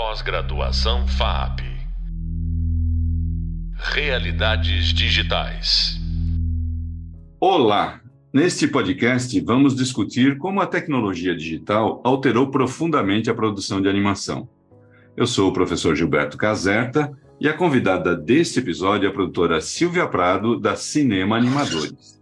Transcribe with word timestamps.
Pós-graduação 0.00 1.08
FAP. 1.08 1.60
Realidades 3.74 4.94
digitais. 4.94 5.98
Olá! 7.40 8.00
Neste 8.32 8.68
podcast, 8.68 9.40
vamos 9.40 9.74
discutir 9.74 10.38
como 10.38 10.60
a 10.60 10.68
tecnologia 10.68 11.36
digital 11.36 12.00
alterou 12.04 12.48
profundamente 12.48 13.28
a 13.28 13.34
produção 13.34 13.82
de 13.82 13.88
animação. 13.88 14.48
Eu 15.16 15.26
sou 15.26 15.48
o 15.48 15.52
professor 15.52 15.96
Gilberto 15.96 16.38
Caserta 16.38 17.12
e 17.40 17.48
a 17.48 17.56
convidada 17.56 18.14
deste 18.14 18.60
episódio 18.60 19.08
é 19.08 19.10
a 19.10 19.12
produtora 19.12 19.60
Silvia 19.60 20.06
Prado, 20.06 20.60
da 20.60 20.76
Cinema 20.76 21.36
Animadores. 21.36 22.17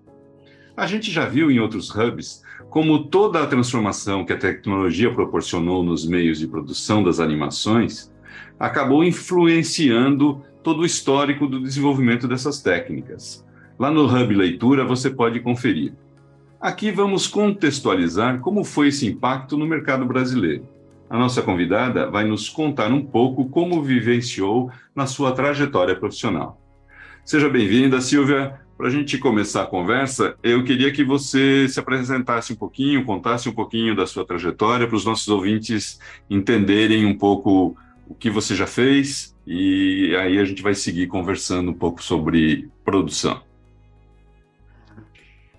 A 0.77 0.87
gente 0.87 1.11
já 1.11 1.25
viu 1.25 1.51
em 1.51 1.59
outros 1.59 1.89
hubs 1.95 2.43
como 2.69 3.05
toda 3.05 3.43
a 3.43 3.47
transformação 3.47 4.27
que 4.27 4.33
a 4.35 4.39
tecnologia 4.39 5.11
proporcionou 5.11 5.83
nos 5.83 6.07
meios 6.07 6.39
de 6.39 6.47
produção 6.47 7.03
das 7.03 7.19
animações 7.19 8.13
acabou 8.61 9.03
influenciando 9.03 10.43
todo 10.63 10.83
o 10.83 10.87
histórico 10.87 11.47
do 11.47 11.61
desenvolvimento 11.61 12.29
dessas 12.29 12.61
técnicas. 12.61 13.43
Lá 13.79 13.91
no 13.91 14.05
Hub 14.05 14.35
Leitura 14.35 14.85
você 14.85 15.09
pode 15.09 15.41
conferir. 15.41 15.95
Aqui 16.61 16.91
vamos 16.91 17.27
contextualizar 17.27 18.41
como 18.41 18.63
foi 18.63 18.89
esse 18.89 19.07
impacto 19.07 19.57
no 19.57 19.67
mercado 19.67 20.05
brasileiro. 20.05 20.69
A 21.09 21.17
nossa 21.17 21.41
convidada 21.41 22.11
vai 22.11 22.25
nos 22.25 22.51
contar 22.51 22.93
um 22.93 23.03
pouco 23.03 23.49
como 23.49 23.83
vivenciou 23.83 24.71
na 24.95 25.07
sua 25.07 25.33
trajetória 25.33 25.97
profissional. 25.97 26.61
Seja 27.25 27.49
bem-vinda, 27.49 27.99
Silvia. 28.03 28.66
Para 28.77 28.89
a 28.89 28.91
gente 28.91 29.17
começar 29.17 29.63
a 29.63 29.67
conversa, 29.67 30.37
eu 30.43 30.63
queria 30.63 30.93
que 30.93 31.03
você 31.03 31.67
se 31.67 31.81
apresentasse 31.81 32.53
um 32.53 32.57
pouquinho, 32.57 33.07
contasse 33.07 33.49
um 33.49 33.53
pouquinho 33.53 33.97
da 33.97 34.07
sua 34.07 34.27
trajetória 34.27 34.87
para 34.87 34.97
os 34.97 35.05
nossos 35.05 35.27
ouvintes 35.29 35.99
entenderem 36.29 37.07
um 37.07 37.17
pouco 37.17 37.75
o 38.07 38.15
que 38.15 38.29
você 38.29 38.55
já 38.55 38.67
fez 38.67 39.35
e 39.47 40.15
aí 40.17 40.39
a 40.39 40.45
gente 40.45 40.63
vai 40.63 40.75
seguir 40.75 41.07
conversando 41.07 41.71
um 41.71 41.75
pouco 41.75 42.03
sobre 42.03 42.69
produção. 42.85 43.43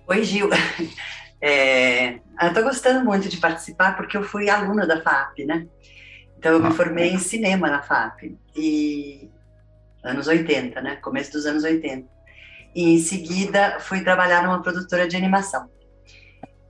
Oi, 0.06 0.24
Gil. 0.24 0.48
É, 1.40 2.14
eu 2.14 2.48
estou 2.48 2.64
gostando 2.64 3.04
muito 3.04 3.28
de 3.28 3.36
participar 3.36 3.96
porque 3.96 4.16
eu 4.16 4.24
fui 4.24 4.50
aluna 4.50 4.84
da 4.84 5.00
FAP, 5.00 5.44
né? 5.44 5.68
Então 6.36 6.50
eu 6.50 6.58
me 6.58 6.66
ah. 6.66 6.72
formei 6.72 7.10
em 7.12 7.18
cinema 7.18 7.70
na 7.70 7.80
FAP 7.80 8.36
e 8.56 9.30
anos 10.02 10.26
80, 10.26 10.80
né? 10.80 10.96
Começo 10.96 11.30
dos 11.30 11.46
anos 11.46 11.62
80 11.62 12.17
e 12.74 12.94
em 12.94 12.98
seguida 12.98 13.78
fui 13.80 14.02
trabalhar 14.02 14.42
numa 14.42 14.62
produtora 14.62 15.08
de 15.08 15.16
animação. 15.16 15.68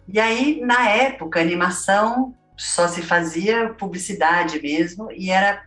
E 0.07 0.19
aí, 0.19 0.61
na 0.61 0.89
época, 0.89 1.41
animação 1.41 2.35
só 2.57 2.89
se 2.89 3.03
fazia 3.03 3.75
publicidade 3.75 4.61
mesmo 4.61 5.13
e 5.13 5.31
era 5.31 5.67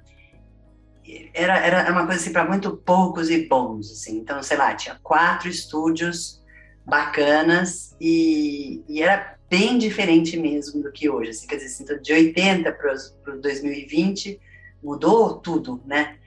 era, 1.33 1.57
era 1.57 1.91
uma 1.91 2.05
coisa 2.05 2.21
assim 2.21 2.31
para 2.31 2.47
muito 2.47 2.77
poucos 2.77 3.29
e 3.29 3.47
bons, 3.47 3.91
assim. 3.91 4.17
Então, 4.17 4.41
sei 4.41 4.57
lá, 4.57 4.73
tinha 4.73 4.97
quatro 5.01 5.49
estúdios 5.49 6.41
bacanas 6.85 7.95
e, 7.99 8.83
e 8.87 9.01
era 9.01 9.35
bem 9.49 9.77
diferente 9.77 10.37
mesmo 10.37 10.81
do 10.81 10.91
que 10.91 11.09
hoje. 11.09 11.31
Assim, 11.31 11.47
quer 11.47 11.57
dizer, 11.57 11.83
então, 11.83 12.01
de 12.01 12.13
80 12.13 12.71
para 12.71 13.35
2020 13.35 14.39
mudou 14.81 15.35
tudo, 15.35 15.81
né? 15.85 16.17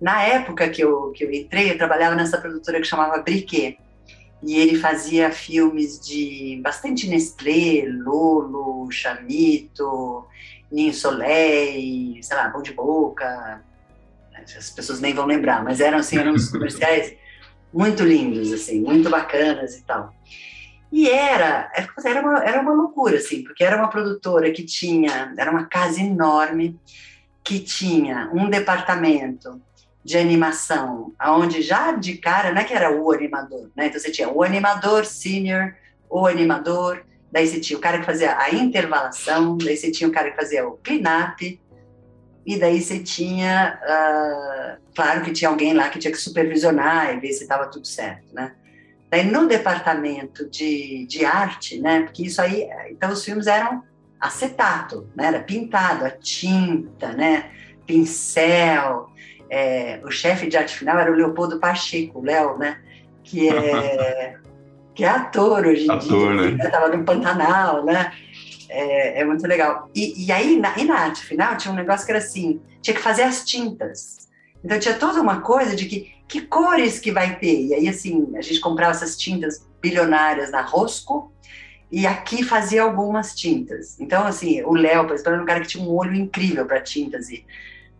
Na 0.00 0.22
época 0.22 0.68
que 0.68 0.82
eu, 0.82 1.10
que 1.12 1.24
eu 1.24 1.32
entrei, 1.32 1.70
eu 1.70 1.78
trabalhava 1.78 2.14
nessa 2.14 2.38
produtora 2.38 2.80
que 2.80 2.86
chamava 2.86 3.22
Briquet. 3.22 3.78
E 4.42 4.56
ele 4.58 4.78
fazia 4.78 5.30
filmes 5.32 5.98
de 5.98 6.60
bastante 6.62 7.08
Nestlé, 7.08 7.88
Lolo, 7.88 8.90
Chamito, 8.90 10.26
Ninho 10.70 10.92
Soleil, 10.92 12.22
sei 12.22 12.36
lá, 12.36 12.48
Bom 12.48 12.60
de 12.60 12.72
Boca. 12.72 13.62
As 14.56 14.70
pessoas 14.70 15.00
nem 15.00 15.14
vão 15.14 15.26
lembrar, 15.26 15.64
mas 15.64 15.80
eram 15.80 15.98
assim, 15.98 16.18
eram 16.18 16.32
uns 16.32 16.50
comerciais 16.50 17.14
muito 17.72 18.04
lindos, 18.04 18.52
assim, 18.52 18.80
muito 18.80 19.08
bacanas 19.08 19.76
e 19.76 19.82
tal. 19.84 20.14
E 20.92 21.08
era, 21.08 21.72
era 22.04 22.20
uma, 22.20 22.44
era 22.44 22.60
uma 22.60 22.72
loucura, 22.72 23.16
assim, 23.16 23.42
porque 23.42 23.64
era 23.64 23.76
uma 23.76 23.88
produtora 23.88 24.50
que 24.52 24.64
tinha, 24.64 25.34
era 25.36 25.50
uma 25.50 25.66
casa 25.66 26.00
enorme, 26.00 26.78
que 27.42 27.58
tinha 27.58 28.30
um 28.32 28.48
departamento 28.48 29.60
de 30.06 30.16
animação, 30.16 31.12
aonde 31.18 31.60
já 31.62 31.90
de 31.90 32.16
cara, 32.16 32.52
não 32.52 32.60
é 32.60 32.64
que 32.64 32.72
era 32.72 32.96
o 32.96 33.10
animador, 33.10 33.68
né? 33.74 33.88
Então 33.88 33.98
você 33.98 34.08
tinha 34.08 34.28
o 34.30 34.40
animador 34.44 35.04
senior, 35.04 35.74
o 36.08 36.28
animador, 36.28 37.04
daí 37.32 37.44
você 37.44 37.58
tinha 37.58 37.76
o 37.76 37.80
cara 37.80 37.98
que 37.98 38.06
fazia 38.06 38.38
a 38.38 38.54
intervalação, 38.54 39.58
daí 39.58 39.76
você 39.76 39.90
tinha 39.90 40.08
o 40.08 40.12
cara 40.12 40.30
que 40.30 40.36
fazia 40.36 40.64
o 40.64 40.76
clean-up, 40.76 41.60
e 42.46 42.56
daí 42.56 42.80
você 42.80 43.00
tinha, 43.00 43.80
uh, 43.82 44.80
claro 44.94 45.22
que 45.22 45.32
tinha 45.32 45.50
alguém 45.50 45.74
lá 45.74 45.88
que 45.88 45.98
tinha 45.98 46.12
que 46.12 46.20
supervisionar 46.20 47.12
e 47.12 47.18
ver 47.18 47.32
se 47.32 47.42
estava 47.42 47.66
tudo 47.66 47.88
certo, 47.88 48.32
né? 48.32 48.54
Daí 49.10 49.24
no 49.24 49.48
departamento 49.48 50.48
de, 50.48 51.04
de 51.08 51.24
arte, 51.24 51.80
né? 51.80 52.02
Porque 52.02 52.22
isso 52.22 52.40
aí, 52.40 52.68
então 52.90 53.10
os 53.10 53.24
filmes 53.24 53.48
eram 53.48 53.82
acetato, 54.20 55.10
né? 55.16 55.26
Era 55.26 55.40
pintado, 55.40 56.04
a 56.04 56.10
tinta, 56.10 57.12
né? 57.12 57.50
Pincel, 57.84 59.10
é, 59.50 60.00
o 60.04 60.10
chefe 60.10 60.46
de 60.46 60.56
arte 60.56 60.76
final 60.76 60.98
era 60.98 61.10
o 61.10 61.14
Leopoldo 61.14 61.58
Pacheco, 61.58 62.18
o 62.20 62.24
Léo, 62.24 62.58
né? 62.58 62.80
Que 63.22 63.48
é, 63.48 64.36
que 64.94 65.04
é 65.04 65.08
ator 65.08 65.66
hoje 65.66 65.86
em 65.86 65.90
ator, 65.90 66.36
dia. 66.36 66.50
Né? 66.52 66.64
Estava 66.64 66.88
no 66.88 67.04
Pantanal, 67.04 67.84
né? 67.84 68.12
É, 68.68 69.20
é 69.20 69.24
muito 69.24 69.46
legal. 69.46 69.88
E, 69.94 70.26
e 70.26 70.32
aí, 70.32 70.58
na, 70.58 70.76
e 70.76 70.84
na 70.84 70.96
arte 70.96 71.24
final, 71.24 71.56
tinha 71.56 71.72
um 71.72 71.76
negócio 71.76 72.04
que 72.04 72.12
era 72.12 72.18
assim: 72.18 72.60
tinha 72.82 72.94
que 72.94 73.02
fazer 73.02 73.22
as 73.22 73.44
tintas. 73.44 74.28
Então, 74.64 74.78
tinha 74.78 74.94
toda 74.94 75.20
uma 75.20 75.40
coisa 75.42 75.76
de 75.76 75.86
que, 75.86 76.12
que 76.26 76.40
cores 76.40 76.98
que 76.98 77.12
vai 77.12 77.38
ter. 77.38 77.66
E 77.66 77.74
aí, 77.74 77.88
assim, 77.88 78.32
a 78.36 78.40
gente 78.40 78.58
comprava 78.58 78.90
essas 78.92 79.16
tintas 79.16 79.64
bilionárias 79.80 80.50
na 80.50 80.62
Rosco, 80.62 81.32
e 81.90 82.06
aqui 82.06 82.42
fazia 82.42 82.82
algumas 82.82 83.34
tintas. 83.34 84.00
Então, 84.00 84.26
assim, 84.26 84.62
o 84.62 84.74
Léo, 84.74 85.06
por 85.06 85.14
exemplo, 85.14 85.32
era 85.34 85.42
um 85.42 85.46
cara 85.46 85.60
que 85.60 85.68
tinha 85.68 85.84
um 85.84 85.94
olho 85.94 86.14
incrível 86.14 86.66
para 86.66 86.80
tintas. 86.80 87.30
E 87.30 87.44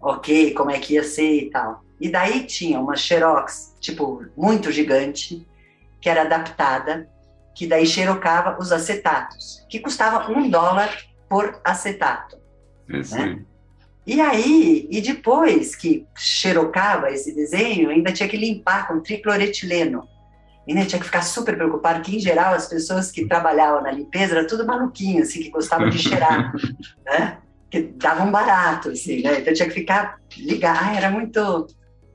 ok, 0.01 0.53
como 0.55 0.71
é 0.71 0.79
que 0.79 0.95
ia 0.95 1.05
ser 1.05 1.33
e 1.33 1.51
tal. 1.51 1.85
E 2.01 2.09
daí 2.09 2.45
tinha 2.45 2.79
uma 2.79 2.97
Xerox, 2.97 3.75
tipo, 3.81 4.25
muito 4.37 4.71
gigante, 4.71 5.47
que 6.01 6.09
era 6.09 6.23
adaptada, 6.23 7.09
que 7.55 7.67
daí 7.67 7.87
xerocava 7.87 8.59
os 8.61 8.71
acetatos, 8.71 9.65
que 9.69 9.81
custava 9.81 10.31
um 10.31 10.49
dólar 10.51 10.95
por 11.29 11.59
acetato. 11.65 12.37
Né? 12.87 13.43
E 14.07 14.21
aí, 14.21 14.87
e 14.91 15.01
depois 15.01 15.75
que 15.75 16.07
xerocava 16.15 17.11
esse 17.11 17.35
desenho, 17.35 17.91
ainda 17.91 18.13
tinha 18.13 18.29
que 18.29 18.37
limpar 18.37 18.87
com 18.87 19.01
tricloretileno. 19.01 20.07
Ainda 20.69 20.85
tinha 20.85 20.99
que 20.99 21.07
ficar 21.07 21.23
super 21.23 21.57
preocupado, 21.57 22.03
que 22.03 22.17
em 22.17 22.21
geral 22.21 22.55
as 22.55 22.69
pessoas 22.69 23.11
que 23.11 23.27
trabalhavam 23.27 23.83
na 23.83 23.91
limpeza 23.91 24.37
eram 24.37 24.47
tudo 24.47 24.67
maluquinho, 24.67 25.23
assim, 25.23 25.43
que 25.43 25.51
gostavam 25.51 25.89
de 25.89 25.99
cheirar, 25.99 26.53
né? 27.05 27.39
Que 27.83 27.93
davam 27.99 28.31
barato, 28.31 28.91
assim, 28.91 29.23
né? 29.23 29.41
Então 29.41 29.53
tinha 29.53 29.69
que 29.69 29.75
ficar 29.75 30.19
ligado. 30.37 30.79
Ah, 30.81 30.97
era 30.97 31.11
muito. 31.11 31.67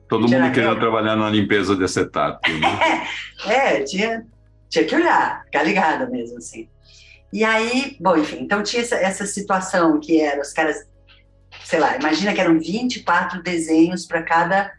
Todo 0.08 0.28
mundo 0.28 0.52
queria 0.52 0.78
trabalhar 0.78 1.16
na 1.16 1.30
limpeza 1.30 1.74
de 1.74 1.84
acetato. 1.84 2.50
Né? 2.50 3.06
é, 3.46 3.76
é, 3.76 3.82
tinha, 3.82 4.26
tinha 4.68 4.84
que 4.84 4.94
olhar, 4.94 5.44
ficar 5.44 5.62
ligado 5.62 6.10
mesmo, 6.10 6.38
assim. 6.38 6.68
E 7.32 7.44
aí, 7.44 7.96
bom, 7.98 8.16
enfim, 8.16 8.40
então 8.40 8.62
tinha 8.62 8.82
essa, 8.82 8.96
essa 8.96 9.24
situação 9.24 9.98
que 9.98 10.20
era 10.20 10.40
os 10.40 10.52
caras, 10.52 10.86
sei 11.64 11.80
lá, 11.80 11.96
imagina 11.96 12.34
que 12.34 12.40
eram 12.40 12.58
24 12.58 13.42
desenhos 13.42 14.04
para 14.04 14.22
cada 14.22 14.70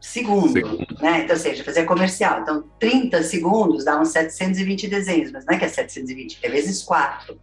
segundo, 0.00 0.52
segundo, 0.52 0.86
né? 1.00 1.20
Então, 1.20 1.36
ou 1.36 1.40
seja, 1.40 1.62
fazia 1.62 1.84
comercial. 1.84 2.40
Então, 2.40 2.68
30 2.80 3.22
segundos 3.22 3.84
davam 3.84 4.04
720 4.04 4.88
desenhos, 4.88 5.30
mas 5.30 5.44
não 5.46 5.54
é 5.54 5.58
que 5.58 5.64
é 5.64 5.68
720, 5.68 6.40
é 6.42 6.48
vezes 6.48 6.82
4 6.82 7.38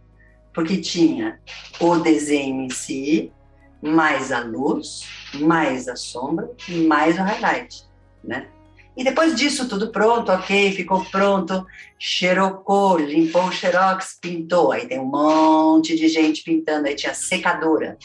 porque 0.58 0.76
tinha 0.78 1.38
o 1.78 1.98
desenho 1.98 2.62
em 2.62 2.68
si, 2.68 3.32
mais 3.80 4.32
a 4.32 4.40
luz, 4.40 5.06
mais 5.34 5.86
a 5.86 5.94
sombra, 5.94 6.50
mais 6.88 7.16
o 7.16 7.22
highlight, 7.22 7.84
né? 8.24 8.48
E 8.96 9.04
depois 9.04 9.36
disso 9.36 9.68
tudo 9.68 9.92
pronto, 9.92 10.32
ok, 10.32 10.72
ficou 10.72 11.04
pronto, 11.04 11.64
xerocou, 11.96 12.98
limpou 12.98 13.44
o 13.44 13.52
xerox, 13.52 14.18
pintou. 14.20 14.72
Aí 14.72 14.88
tem 14.88 14.98
um 14.98 15.04
monte 15.04 15.94
de 15.94 16.08
gente 16.08 16.42
pintando. 16.42 16.88
Aí 16.88 16.96
tinha 16.96 17.14
secadora 17.14 17.96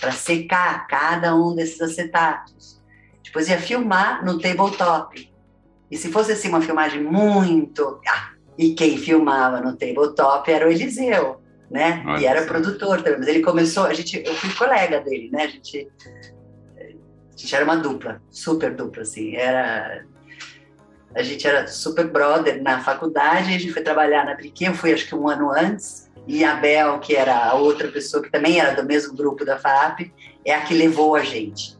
para 0.00 0.10
secar 0.10 0.86
cada 0.86 1.36
um 1.36 1.54
desses 1.54 1.78
acetatos. 1.82 2.80
Depois 3.22 3.50
ia 3.50 3.60
filmar 3.60 4.24
no 4.24 4.38
tabletop. 4.38 5.30
E 5.90 5.96
se 5.98 6.10
fosse 6.10 6.32
assim 6.32 6.48
uma 6.48 6.62
filmagem 6.62 7.04
muito. 7.04 8.00
Ah, 8.08 8.30
e 8.56 8.72
quem 8.72 8.96
filmava 8.96 9.60
no 9.60 9.76
tabletop 9.76 10.50
era 10.50 10.66
o 10.66 10.70
Eliseu 10.70 11.46
né? 11.70 12.02
Olha 12.06 12.20
e 12.20 12.26
era 12.26 12.46
produtor 12.46 13.02
também, 13.02 13.18
mas 13.18 13.28
ele 13.28 13.40
começou, 13.40 13.84
a 13.84 13.94
gente, 13.94 14.22
eu 14.24 14.34
fui 14.34 14.50
colega 14.54 15.00
dele, 15.00 15.28
né? 15.30 15.44
A 15.44 15.48
gente, 15.48 15.88
a 16.78 17.36
gente 17.36 17.54
era 17.54 17.64
uma 17.64 17.76
dupla, 17.76 18.20
super 18.30 18.74
dupla, 18.74 19.02
assim, 19.02 19.36
era 19.36 20.04
a 21.14 21.22
gente 21.22 21.46
era 21.46 21.66
super 21.66 22.06
brother 22.06 22.62
na 22.62 22.80
faculdade, 22.80 23.48
a 23.48 23.58
gente 23.58 23.72
foi 23.72 23.82
trabalhar 23.82 24.24
na 24.24 24.34
Briquet, 24.34 24.66
eu 24.66 24.74
fui 24.74 24.92
acho 24.92 25.06
que 25.06 25.14
um 25.14 25.28
ano 25.28 25.50
antes, 25.50 26.08
e 26.26 26.44
a 26.44 26.54
Bel, 26.54 26.98
que 26.98 27.16
era 27.16 27.46
a 27.46 27.54
outra 27.54 27.88
pessoa 27.88 28.22
que 28.22 28.30
também 28.30 28.60
era 28.60 28.80
do 28.80 28.86
mesmo 28.86 29.16
grupo 29.16 29.44
da 29.44 29.58
FAP, 29.58 30.12
é 30.44 30.54
a 30.54 30.60
que 30.60 30.74
levou 30.74 31.16
a 31.16 31.24
gente. 31.24 31.76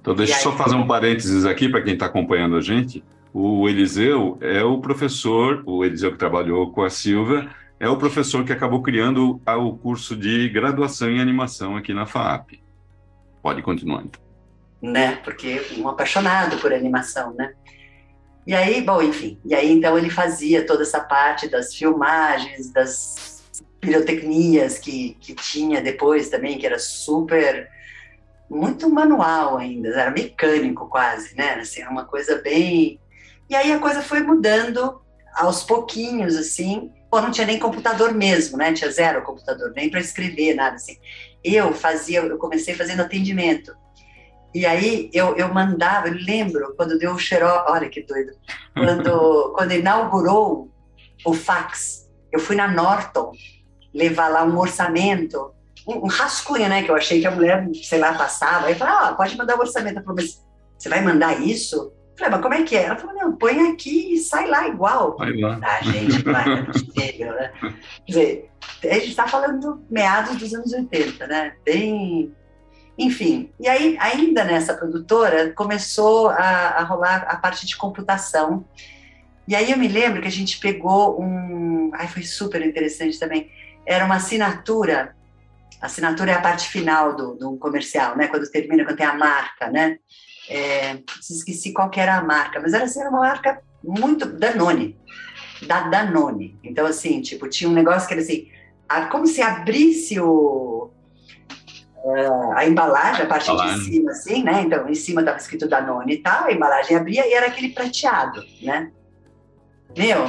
Então, 0.00 0.14
deixa 0.14 0.34
eu 0.34 0.38
só 0.38 0.52
fazer 0.52 0.76
um 0.76 0.86
parênteses 0.86 1.44
aqui 1.44 1.68
para 1.68 1.82
quem 1.82 1.94
está 1.94 2.06
acompanhando 2.06 2.56
a 2.56 2.60
gente. 2.60 3.04
O 3.34 3.68
Eliseu 3.68 4.38
é 4.40 4.62
o 4.62 4.78
professor, 4.78 5.62
o 5.66 5.84
Eliseu 5.84 6.12
que 6.12 6.16
trabalhou 6.16 6.72
com 6.72 6.82
a 6.82 6.88
Silvia, 6.88 7.50
é 7.78 7.88
o 7.88 7.96
professor 7.96 8.44
que 8.44 8.52
acabou 8.52 8.82
criando 8.82 9.40
o 9.46 9.76
curso 9.76 10.16
de 10.16 10.48
graduação 10.48 11.10
em 11.10 11.20
animação 11.20 11.76
aqui 11.76 11.92
na 11.92 12.06
FAP. 12.06 12.60
Pode 13.42 13.62
continuar. 13.62 14.02
Então. 14.02 14.20
Né, 14.80 15.16
porque 15.16 15.60
um 15.78 15.88
apaixonado 15.88 16.58
por 16.58 16.72
animação, 16.72 17.34
né? 17.34 17.52
E 18.46 18.54
aí, 18.54 18.80
bom, 18.80 19.02
enfim, 19.02 19.40
e 19.44 19.54
aí 19.54 19.72
então 19.72 19.98
ele 19.98 20.08
fazia 20.08 20.64
toda 20.64 20.82
essa 20.82 21.00
parte 21.00 21.48
das 21.48 21.74
filmagens, 21.74 22.72
das 22.72 23.42
pirotecnias 23.80 24.78
que, 24.78 25.16
que 25.20 25.34
tinha 25.34 25.80
depois 25.80 26.28
também, 26.28 26.56
que 26.56 26.66
era 26.66 26.78
super, 26.78 27.68
muito 28.48 28.88
manual 28.88 29.58
ainda, 29.58 29.88
era 29.88 30.10
mecânico 30.10 30.88
quase, 30.88 31.36
né? 31.36 31.54
Assim, 31.54 31.80
era 31.82 31.90
uma 31.90 32.04
coisa 32.04 32.40
bem... 32.40 33.00
E 33.48 33.54
aí 33.54 33.72
a 33.72 33.78
coisa 33.78 34.02
foi 34.02 34.20
mudando 34.22 35.00
aos 35.34 35.62
pouquinhos, 35.62 36.36
assim, 36.36 36.90
pô, 37.10 37.20
não 37.20 37.30
tinha 37.30 37.46
nem 37.46 37.58
computador 37.58 38.12
mesmo, 38.12 38.56
né? 38.56 38.72
Tinha 38.72 38.90
zero 38.90 39.22
computador, 39.22 39.72
nem 39.74 39.90
para 39.90 40.00
escrever, 40.00 40.54
nada 40.54 40.76
assim. 40.76 40.96
Eu 41.42 41.72
fazia, 41.72 42.20
eu 42.20 42.38
comecei 42.38 42.74
fazendo 42.74 43.00
atendimento. 43.00 43.74
E 44.54 44.64
aí 44.64 45.10
eu, 45.12 45.36
eu 45.36 45.52
mandava, 45.52 46.08
eu 46.08 46.14
lembro 46.14 46.74
quando 46.76 46.98
deu 46.98 47.12
o 47.12 47.18
xerox, 47.18 47.70
olha 47.70 47.88
que 47.88 48.02
doido, 48.02 48.32
quando, 48.72 49.52
quando 49.56 49.72
inaugurou 49.72 50.70
o 51.24 51.34
fax, 51.34 52.10
eu 52.32 52.40
fui 52.40 52.56
na 52.56 52.66
Norton 52.68 53.32
levar 53.92 54.28
lá 54.28 54.44
um 54.44 54.58
orçamento, 54.58 55.52
um, 55.86 56.04
um 56.04 56.06
rascunho, 56.06 56.68
né, 56.68 56.82
que 56.82 56.90
eu 56.90 56.96
achei 56.96 57.20
que 57.20 57.26
a 57.26 57.30
mulher, 57.30 57.68
sei 57.82 57.98
lá, 57.98 58.14
passava, 58.14 58.66
aí 58.66 58.72
eu 58.72 58.78
falei, 58.78 58.94
ah, 58.94 59.14
pode 59.14 59.36
mandar 59.36 59.56
o 59.56 59.60
orçamento. 59.60 59.96
Ela 59.96 60.04
falou, 60.04 60.16
mas 60.22 60.42
você 60.78 60.88
vai 60.88 61.02
mandar 61.02 61.40
isso? 61.40 61.92
Eu 62.16 62.18
falei, 62.18 62.30
mas 62.32 62.42
como 62.42 62.54
é 62.54 62.62
que 62.62 62.76
é? 62.76 62.84
Ela 62.84 62.96
falou, 62.96 63.14
não, 63.14 63.36
põe 63.36 63.70
aqui 63.70 64.14
e 64.14 64.18
sai 64.18 64.46
lá 64.46 64.66
igual. 64.66 65.16
Vai 65.18 65.36
lá. 65.36 65.60
Ah, 65.62 65.82
gente, 65.82 66.22
vai, 66.22 66.50
é 66.50 66.62
possível, 66.62 67.32
né? 67.34 67.52
Quer 67.60 67.74
dizer, 68.06 68.50
a 68.84 68.94
gente 68.94 69.08
está 69.10 69.28
falando 69.28 69.84
meados 69.90 70.36
dos 70.36 70.54
anos 70.54 70.72
80, 70.72 71.26
né? 71.26 71.52
Bem 71.64 72.34
enfim, 72.98 73.52
e 73.60 73.68
aí, 73.68 73.96
ainda 74.00 74.42
nessa 74.42 74.72
produtora, 74.72 75.52
começou 75.52 76.30
a, 76.30 76.78
a 76.78 76.82
rolar 76.82 77.26
a 77.28 77.36
parte 77.36 77.66
de 77.66 77.76
computação. 77.76 78.66
E 79.46 79.54
aí 79.54 79.70
eu 79.70 79.76
me 79.76 79.86
lembro 79.86 80.22
que 80.22 80.28
a 80.28 80.30
gente 80.30 80.58
pegou 80.58 81.20
um. 81.20 81.90
Ai, 81.94 82.08
foi 82.08 82.22
super 82.22 82.64
interessante 82.64 83.18
também. 83.18 83.50
Era 83.84 84.06
uma 84.06 84.16
assinatura. 84.16 85.14
A 85.80 85.86
assinatura 85.86 86.32
é 86.32 86.34
a 86.34 86.40
parte 86.40 86.68
final 86.68 87.14
do, 87.14 87.34
do 87.34 87.56
comercial, 87.58 88.16
né? 88.16 88.28
Quando 88.28 88.50
termina, 88.50 88.82
quando 88.82 88.96
tem 88.96 89.06
a 89.06 89.14
marca, 89.14 89.70
né? 89.70 89.98
É, 90.48 90.98
esqueci 91.20 91.72
qual 91.72 91.90
que 91.90 92.00
era 92.00 92.16
a 92.16 92.22
marca, 92.22 92.60
mas 92.60 92.72
era, 92.72 92.84
assim, 92.84 93.00
era 93.00 93.10
uma 93.10 93.20
marca 93.20 93.60
muito 93.82 94.26
Danone, 94.26 94.96
da 95.66 95.88
Danone. 95.88 96.58
Então, 96.62 96.86
assim, 96.86 97.20
tipo, 97.20 97.48
tinha 97.48 97.68
um 97.68 97.72
negócio 97.72 98.06
que 98.06 98.14
era 98.14 98.22
assim, 98.22 98.48
como 99.10 99.26
se 99.26 99.42
abrisse 99.42 100.20
o, 100.20 100.90
a 102.54 102.66
embalagem, 102.66 103.22
a 103.22 103.26
parte 103.26 103.50
de 103.50 103.84
cima, 103.84 104.10
assim, 104.12 104.42
né? 104.42 104.62
Então, 104.62 104.88
em 104.88 104.94
cima 104.94 105.20
estava 105.20 105.38
escrito 105.38 105.68
Danone 105.68 106.14
e 106.14 106.18
tal, 106.18 106.44
a 106.44 106.52
embalagem 106.52 106.96
abria 106.96 107.26
e 107.26 107.32
era 107.32 107.46
aquele 107.46 107.70
prateado, 107.70 108.42
né? 108.62 108.92
Meu, 109.96 110.26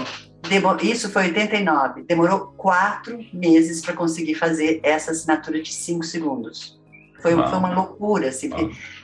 isso 0.82 1.12
foi 1.12 1.24
89. 1.24 2.04
Demorou 2.04 2.54
quatro 2.58 3.20
meses 3.34 3.82
para 3.82 3.94
conseguir 3.94 4.36
fazer 4.36 4.80
essa 4.82 5.12
assinatura 5.12 5.62
de 5.62 5.74
cinco 5.74 6.06
segundos. 6.06 6.77
Foi, 7.22 7.34
foi 7.34 7.58
uma 7.58 7.74
loucura, 7.74 8.30
assim, 8.30 8.50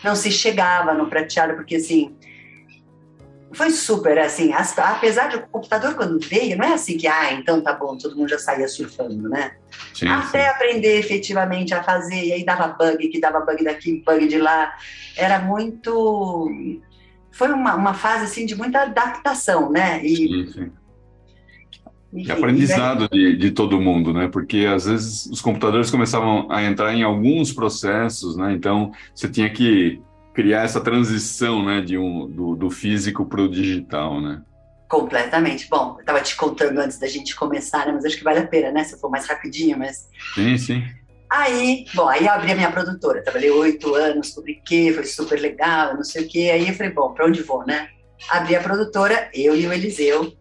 não 0.04 0.16
se 0.16 0.32
chegava 0.32 0.94
no 0.94 1.08
prateado, 1.08 1.56
porque 1.56 1.76
assim 1.76 2.16
foi 3.54 3.70
super 3.70 4.18
assim, 4.18 4.52
apesar 4.52 5.28
de 5.28 5.38
o 5.38 5.48
computador 5.48 5.94
quando 5.94 6.20
veio, 6.20 6.58
não 6.58 6.66
é 6.66 6.74
assim 6.74 6.98
que, 6.98 7.08
ah, 7.08 7.32
então 7.34 7.62
tá 7.62 7.74
bom, 7.74 7.96
todo 7.98 8.16
mundo 8.16 8.30
já 8.30 8.40
saía 8.40 8.68
surfando, 8.68 9.30
né? 9.30 9.56
Sim, 9.94 10.08
Até 10.08 10.44
sim. 10.44 10.50
aprender 10.50 11.00
efetivamente 11.00 11.74
a 11.74 11.84
fazer, 11.84 12.24
e 12.24 12.34
aí 12.34 12.44
dava 12.44 12.68
bug, 12.68 13.08
que 13.08 13.20
dava 13.20 13.42
bug 13.42 13.64
daqui, 13.64 14.04
bug 14.06 14.28
de 14.28 14.40
lá, 14.40 14.74
era 15.16 15.40
muito... 15.40 16.50
Foi 17.32 17.52
uma, 17.52 17.76
uma 17.76 17.94
fase, 17.94 18.26
assim, 18.26 18.46
de 18.46 18.56
muita 18.56 18.82
adaptação, 18.82 19.72
né? 19.72 20.04
E, 20.04 20.16
sim, 20.16 20.52
sim. 20.52 20.72
Enfim, 22.14 22.32
aprendizado 22.32 23.10
de, 23.10 23.36
de 23.36 23.52
todo 23.52 23.82
mundo, 23.82 24.14
né? 24.14 24.28
Porque 24.28 24.66
às 24.66 24.86
vezes 24.86 25.26
os 25.26 25.42
computadores 25.42 25.90
começavam 25.90 26.48
a 26.52 26.64
entrar 26.64 26.94
em 26.94 27.02
alguns 27.02 27.52
processos, 27.52 28.38
né? 28.38 28.54
Então 28.54 28.92
você 29.16 29.28
tinha 29.28 29.50
que 29.50 30.00
criar 30.34 30.64
essa 30.64 30.82
transição, 30.82 31.64
né, 31.64 31.82
de 31.82 31.98
um, 31.98 32.28
do, 32.28 32.56
do 32.56 32.70
físico 32.70 33.26
para 33.26 33.42
o 33.42 33.50
digital, 33.50 34.20
né? 34.20 34.42
Completamente. 34.90 35.68
Bom, 35.70 35.94
eu 35.96 36.02
estava 36.02 36.22
te 36.22 36.36
contando 36.36 36.80
antes 36.80 36.98
da 36.98 37.08
gente 37.08 37.36
começar, 37.36 37.86
né, 37.86 37.92
mas 37.94 38.04
acho 38.04 38.18
que 38.18 38.24
vale 38.24 38.40
a 38.40 38.48
pena, 38.48 38.72
né, 38.72 38.84
se 38.84 39.00
for 39.00 39.10
mais 39.10 39.28
rapidinho, 39.28 39.78
mas... 39.78 40.10
Sim, 40.34 40.58
sim. 40.58 40.84
Aí, 41.32 41.86
bom, 41.96 42.08
aí 42.08 42.26
eu 42.26 42.32
abri 42.32 42.52
a 42.52 42.56
minha 42.56 42.72
produtora, 42.72 43.24
trabalhei 43.24 43.50
oito 43.50 43.96
anos, 43.96 44.32
publiquei, 44.32 44.94
foi 44.94 45.04
super 45.06 45.40
legal, 45.40 45.96
não 45.96 46.04
sei 46.04 46.26
o 46.26 46.28
quê, 46.28 46.52
aí 46.54 46.68
eu 46.68 46.74
falei, 46.76 46.92
bom, 46.92 47.12
para 47.12 47.26
onde 47.26 47.42
vou, 47.42 47.66
né? 47.66 47.90
Abri 48.30 48.56
a 48.56 48.62
produtora, 48.62 49.30
eu 49.34 49.56
e 49.56 49.66
o 49.66 49.74
Eliseu, 49.74 50.32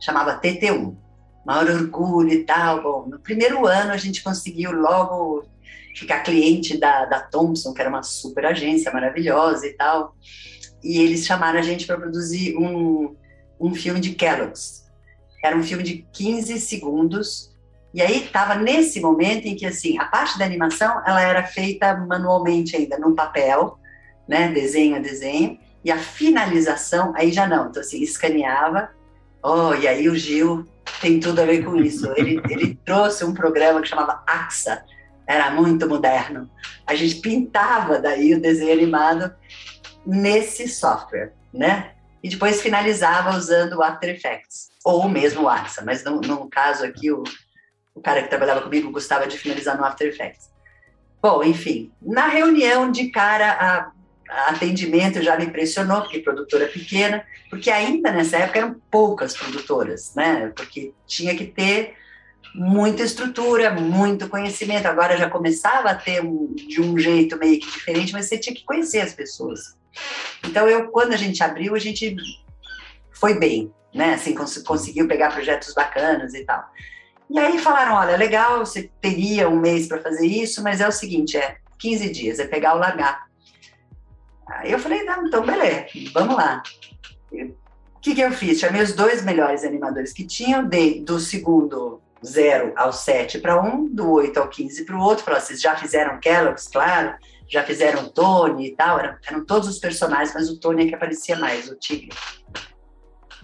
chamava 0.00 0.40
TT1, 0.40 0.96
maior 1.44 1.68
orgulho 1.70 2.30
e 2.30 2.44
tal, 2.44 2.82
bom, 2.82 3.06
no 3.08 3.18
primeiro 3.18 3.66
ano 3.66 3.92
a 3.92 3.96
gente 3.96 4.22
conseguiu 4.22 4.72
logo 4.72 5.46
ficar 5.94 6.20
cliente 6.20 6.78
da, 6.78 7.04
da 7.04 7.20
Thompson, 7.20 7.72
que 7.72 7.80
era 7.80 7.90
uma 7.90 8.02
super 8.02 8.46
agência 8.46 8.92
maravilhosa 8.92 9.66
e 9.66 9.72
tal. 9.72 10.14
E 10.82 11.00
eles 11.00 11.26
chamaram 11.26 11.58
a 11.58 11.62
gente 11.62 11.86
para 11.86 11.98
produzir 11.98 12.56
um, 12.56 13.16
um 13.60 13.74
filme 13.74 14.00
de 14.00 14.14
Kellogg's. 14.14 14.86
Era 15.42 15.56
um 15.56 15.62
filme 15.62 15.82
de 15.82 16.06
15 16.12 16.60
segundos. 16.60 17.52
E 17.92 18.00
aí 18.00 18.24
estava 18.24 18.54
nesse 18.54 19.00
momento 19.00 19.46
em 19.46 19.56
que 19.56 19.66
assim 19.66 19.98
a 19.98 20.04
parte 20.04 20.38
da 20.38 20.44
animação 20.44 21.02
ela 21.06 21.22
era 21.22 21.42
feita 21.44 21.96
manualmente 21.96 22.76
ainda 22.76 22.98
no 22.98 23.14
papel, 23.14 23.78
né, 24.28 24.52
desenho 24.52 24.96
a 24.96 24.98
desenho, 24.98 25.58
e 25.82 25.90
a 25.90 25.98
finalização 25.98 27.12
aí 27.16 27.32
já 27.32 27.46
não. 27.46 27.68
Então 27.68 27.80
assim 27.80 28.00
escaneava. 28.02 28.90
Oh, 29.42 29.74
e 29.74 29.88
aí 29.88 30.08
o 30.08 30.16
Gil 30.16 30.66
tem 31.00 31.20
tudo 31.20 31.40
a 31.40 31.44
ver 31.44 31.64
com 31.64 31.76
isso. 31.76 32.12
Ele, 32.16 32.40
ele 32.48 32.78
trouxe 32.84 33.24
um 33.24 33.34
programa 33.34 33.80
que 33.80 33.88
chamava 33.88 34.22
AXA, 34.26 34.84
era 35.26 35.50
muito 35.50 35.88
moderno. 35.88 36.50
A 36.86 36.94
gente 36.94 37.16
pintava 37.16 37.98
daí 37.98 38.34
o 38.34 38.40
desenho 38.40 38.72
animado 38.72 39.34
nesse 40.06 40.66
software, 40.68 41.32
né? 41.52 41.92
E 42.22 42.28
depois 42.28 42.60
finalizava 42.60 43.36
usando 43.36 43.74
o 43.74 43.82
After 43.82 44.10
Effects, 44.10 44.70
ou 44.84 45.08
mesmo 45.08 45.42
o 45.42 45.48
AXA, 45.48 45.82
mas 45.84 46.02
no, 46.02 46.20
no 46.20 46.48
caso 46.48 46.84
aqui, 46.84 47.12
o, 47.12 47.22
o 47.94 48.00
cara 48.00 48.22
que 48.22 48.28
trabalhava 48.28 48.62
comigo 48.62 48.90
gostava 48.90 49.26
de 49.26 49.38
finalizar 49.38 49.76
no 49.76 49.84
After 49.84 50.08
Effects. 50.08 50.50
Bom, 51.20 51.42
enfim, 51.44 51.92
na 52.00 52.26
reunião 52.26 52.90
de 52.90 53.10
cara, 53.10 53.52
a, 53.52 53.90
atendimento 54.28 55.22
já 55.22 55.36
me 55.36 55.46
impressionou, 55.46 56.02
porque 56.02 56.20
produtora 56.20 56.66
pequena, 56.66 57.24
porque 57.50 57.70
ainda 57.70 58.12
nessa 58.12 58.36
época 58.36 58.58
eram 58.58 58.76
poucas 58.90 59.36
produtoras, 59.36 60.14
né? 60.14 60.52
Porque 60.54 60.92
tinha 61.06 61.34
que 61.34 61.46
ter 61.46 61.94
muita 62.54 63.02
estrutura, 63.02 63.70
muito 63.70 64.28
conhecimento. 64.28 64.86
Agora 64.86 65.16
já 65.16 65.28
começava 65.28 65.90
a 65.90 65.94
ter 65.94 66.22
um, 66.22 66.54
de 66.54 66.80
um 66.80 66.98
jeito 66.98 67.38
meio 67.38 67.60
que 67.60 67.70
diferente, 67.70 68.12
mas 68.12 68.26
você 68.26 68.38
tinha 68.38 68.54
que 68.54 68.64
conhecer 68.64 69.00
as 69.00 69.12
pessoas. 69.12 69.76
Então 70.44 70.68
eu, 70.68 70.88
quando 70.88 71.12
a 71.12 71.16
gente 71.16 71.42
abriu, 71.42 71.74
a 71.74 71.78
gente 71.78 72.16
foi 73.12 73.38
bem, 73.38 73.72
né? 73.94 74.14
Assim, 74.14 74.34
cons 74.34 74.58
conseguiu 74.58 75.08
pegar 75.08 75.32
projetos 75.32 75.74
bacanas 75.74 76.34
e 76.34 76.44
tal. 76.44 76.64
E 77.30 77.38
aí 77.38 77.58
falaram, 77.58 77.94
olha, 77.94 78.16
legal, 78.16 78.64
você 78.64 78.90
teria 79.00 79.48
um 79.48 79.60
mês 79.60 79.86
para 79.86 80.00
fazer 80.00 80.26
isso, 80.26 80.62
mas 80.62 80.80
é 80.80 80.88
o 80.88 80.92
seguinte, 80.92 81.36
é 81.36 81.58
15 81.78 82.10
dias, 82.10 82.38
é 82.38 82.46
pegar 82.46 82.72
ou 82.72 82.80
largar. 82.80 83.27
Aí 84.48 84.72
eu 84.72 84.78
falei, 84.78 85.02
não, 85.04 85.26
então 85.26 85.44
beleza, 85.44 85.86
vamos 86.12 86.36
lá. 86.36 86.62
O 87.30 88.00
que, 88.00 88.14
que 88.14 88.20
eu 88.20 88.32
fiz? 88.32 88.58
Chamei 88.58 88.82
os 88.82 88.92
dois 88.92 89.24
melhores 89.24 89.64
animadores 89.64 90.12
que 90.12 90.26
tinham, 90.26 90.64
dei 90.64 91.02
do 91.02 91.18
segundo 91.20 92.00
0 92.24 92.72
ao 92.76 92.92
7 92.92 93.38
para 93.38 93.60
um, 93.60 93.86
do 93.88 94.10
8 94.10 94.38
ao 94.38 94.48
15 94.48 94.84
para 94.84 94.96
o 94.96 95.00
outro. 95.00 95.24
Falou, 95.24 95.40
vocês 95.40 95.60
já 95.60 95.76
fizeram 95.76 96.18
Kellogg's, 96.18 96.68
claro, 96.68 97.14
já 97.48 97.62
fizeram 97.62 98.08
Tony 98.08 98.68
e 98.68 98.76
tal, 98.76 98.98
eram, 98.98 99.16
eram 99.26 99.44
todos 99.44 99.68
os 99.68 99.78
personagens, 99.78 100.34
mas 100.34 100.48
o 100.48 100.58
Tony 100.58 100.84
é 100.84 100.88
que 100.88 100.94
aparecia 100.94 101.36
mais, 101.36 101.68
o 101.68 101.76
tigre. 101.76 102.10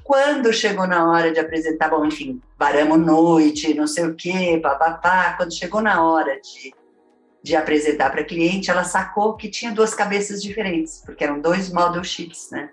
Quando 0.03 0.53
chegou 0.53 0.87
na 0.87 1.11
hora 1.11 1.33
de 1.33 1.41
apresentar, 1.41 1.89
bom, 1.89 2.05
enfim, 2.05 2.41
varamos 2.59 2.99
noite, 2.99 3.73
não 3.73 3.87
sei 3.87 4.07
o 4.07 4.15
quê, 4.15 4.61
papapá, 4.63 5.33
quando 5.37 5.55
chegou 5.55 5.81
na 5.81 6.05
hora 6.05 6.39
de, 6.41 6.75
de 7.45 7.55
apresentar 7.55 8.09
para 8.09 8.25
cliente, 8.25 8.71
ela 8.71 8.85
sacou 8.85 9.37
que 9.37 9.51
tinha 9.51 9.71
duas 9.71 9.95
cabeças 9.95 10.43
diferentes, 10.43 11.03
porque 11.05 11.23
eram 11.23 11.39
dois 11.39 11.71
model 11.71 12.03
sheets, 12.03 12.49
né? 12.51 12.71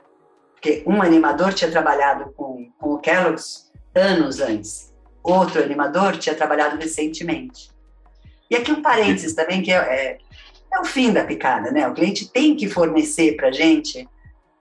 Porque 0.53 0.81
um 0.87 1.01
animador 1.01 1.53
tinha 1.53 1.69
trabalhado 1.69 2.31
com, 2.37 2.71
com 2.79 2.93
o 2.93 2.97
Kellogg's 2.97 3.69
anos 3.93 4.39
antes, 4.39 4.93
outro 5.21 5.61
animador 5.61 6.15
tinha 6.15 6.33
trabalhado 6.33 6.77
recentemente. 6.77 7.69
E 8.49 8.55
aqui 8.55 8.71
um 8.71 8.81
parênteses 8.81 9.33
também, 9.33 9.61
que 9.61 9.73
é, 9.73 9.75
é, 9.75 10.17
é 10.73 10.79
o 10.79 10.85
fim 10.85 11.11
da 11.11 11.25
picada, 11.25 11.69
né? 11.69 11.85
O 11.85 11.93
cliente 11.93 12.31
tem 12.31 12.55
que 12.55 12.69
fornecer 12.69 13.35
para 13.35 13.49
a 13.49 13.51
gente 13.51 14.07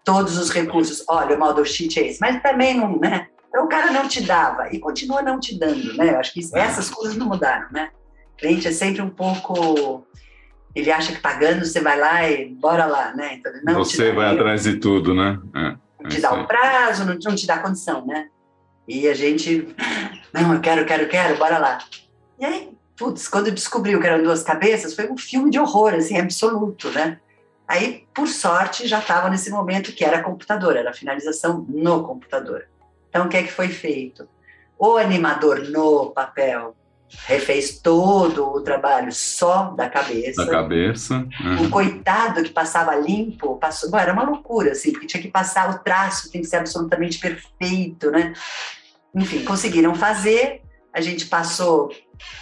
todos 0.04 0.36
os 0.36 0.50
recursos. 0.50 1.04
Olha, 1.08 1.36
o 1.36 1.38
model 1.38 1.64
sheet 1.64 2.00
é 2.00 2.08
esse, 2.08 2.20
mas 2.20 2.42
também 2.42 2.76
não, 2.76 2.98
né? 2.98 3.28
Então 3.48 3.64
o 3.64 3.68
cara 3.68 3.92
não 3.92 4.08
te 4.08 4.22
dava 4.24 4.74
e 4.74 4.80
continua 4.80 5.22
não 5.22 5.38
te 5.38 5.56
dando, 5.56 5.96
né? 5.96 6.10
Eu 6.10 6.18
acho 6.18 6.32
que 6.32 6.40
essas 6.56 6.90
coisas 6.90 7.16
não 7.16 7.28
mudaram, 7.28 7.68
né? 7.70 7.92
Cliente 8.40 8.66
é 8.66 8.72
sempre 8.72 9.02
um 9.02 9.10
pouco 9.10 10.04
ele 10.74 10.90
acha 10.90 11.12
que 11.12 11.20
pagando 11.20 11.64
você 11.64 11.80
vai 11.80 11.98
lá 11.98 12.28
e 12.28 12.48
bora 12.48 12.86
lá, 12.86 13.14
né? 13.14 13.34
Então, 13.34 13.52
não 13.64 13.74
você 13.74 14.12
vai 14.12 14.32
atrás 14.32 14.64
de 14.64 14.76
tudo, 14.76 15.14
né? 15.14 15.38
É, 15.54 15.76
não 16.02 16.08
te 16.08 16.18
é 16.18 16.20
dá 16.20 16.32
o 16.32 16.46
prazo, 16.46 17.04
não, 17.04 17.18
não 17.22 17.34
te 17.34 17.46
dá 17.46 17.58
condição, 17.58 18.06
né? 18.06 18.28
E 18.86 19.08
a 19.08 19.14
gente, 19.14 19.74
não, 20.32 20.54
eu 20.54 20.60
quero, 20.60 20.84
quero, 20.84 21.08
quero, 21.08 21.38
bora 21.38 21.58
lá. 21.58 21.78
E 22.38 22.44
aí, 22.44 22.70
putz, 22.96 23.26
quando 23.28 23.50
descobriu 23.50 24.00
que 24.00 24.06
eram 24.06 24.22
duas 24.22 24.42
cabeças, 24.42 24.94
foi 24.94 25.10
um 25.10 25.18
filme 25.18 25.50
de 25.50 25.58
horror, 25.58 25.94
assim, 25.94 26.18
absoluto, 26.18 26.88
né? 26.90 27.18
Aí, 27.66 28.04
por 28.14 28.26
sorte, 28.26 28.86
já 28.86 28.98
estava 28.98 29.28
nesse 29.28 29.50
momento 29.50 29.92
que 29.92 30.04
era 30.04 30.22
computador, 30.22 30.76
era 30.76 30.90
a 30.90 30.94
finalização 30.94 31.64
no 31.68 32.04
computador. 32.04 32.66
Então, 33.08 33.26
o 33.26 33.28
que 33.28 33.36
é 33.36 33.42
que 33.42 33.52
foi 33.52 33.68
feito? 33.68 34.28
O 34.78 34.96
animador 34.96 35.68
no 35.68 36.10
papel 36.10 36.74
refez 37.26 37.78
todo 37.78 38.46
o 38.46 38.60
trabalho 38.60 39.12
só 39.12 39.70
da 39.70 39.88
cabeça. 39.88 40.44
Da 40.44 40.50
cabeça. 40.50 41.26
Uhum. 41.40 41.64
O 41.64 41.70
coitado 41.70 42.42
que 42.42 42.50
passava 42.50 42.94
limpo, 42.94 43.56
passou, 43.56 43.90
bom, 43.90 43.98
era 43.98 44.12
uma 44.12 44.24
loucura, 44.24 44.72
assim, 44.72 44.92
porque 44.92 45.06
tinha 45.06 45.22
que 45.22 45.28
passar 45.28 45.70
o 45.70 45.78
traço, 45.78 46.30
tem 46.30 46.40
que 46.40 46.46
ser 46.46 46.56
absolutamente 46.56 47.18
perfeito, 47.18 48.10
né? 48.10 48.32
Enfim, 49.14 49.44
conseguiram 49.44 49.94
fazer, 49.94 50.62
a 50.92 51.00
gente 51.00 51.26
passou 51.26 51.90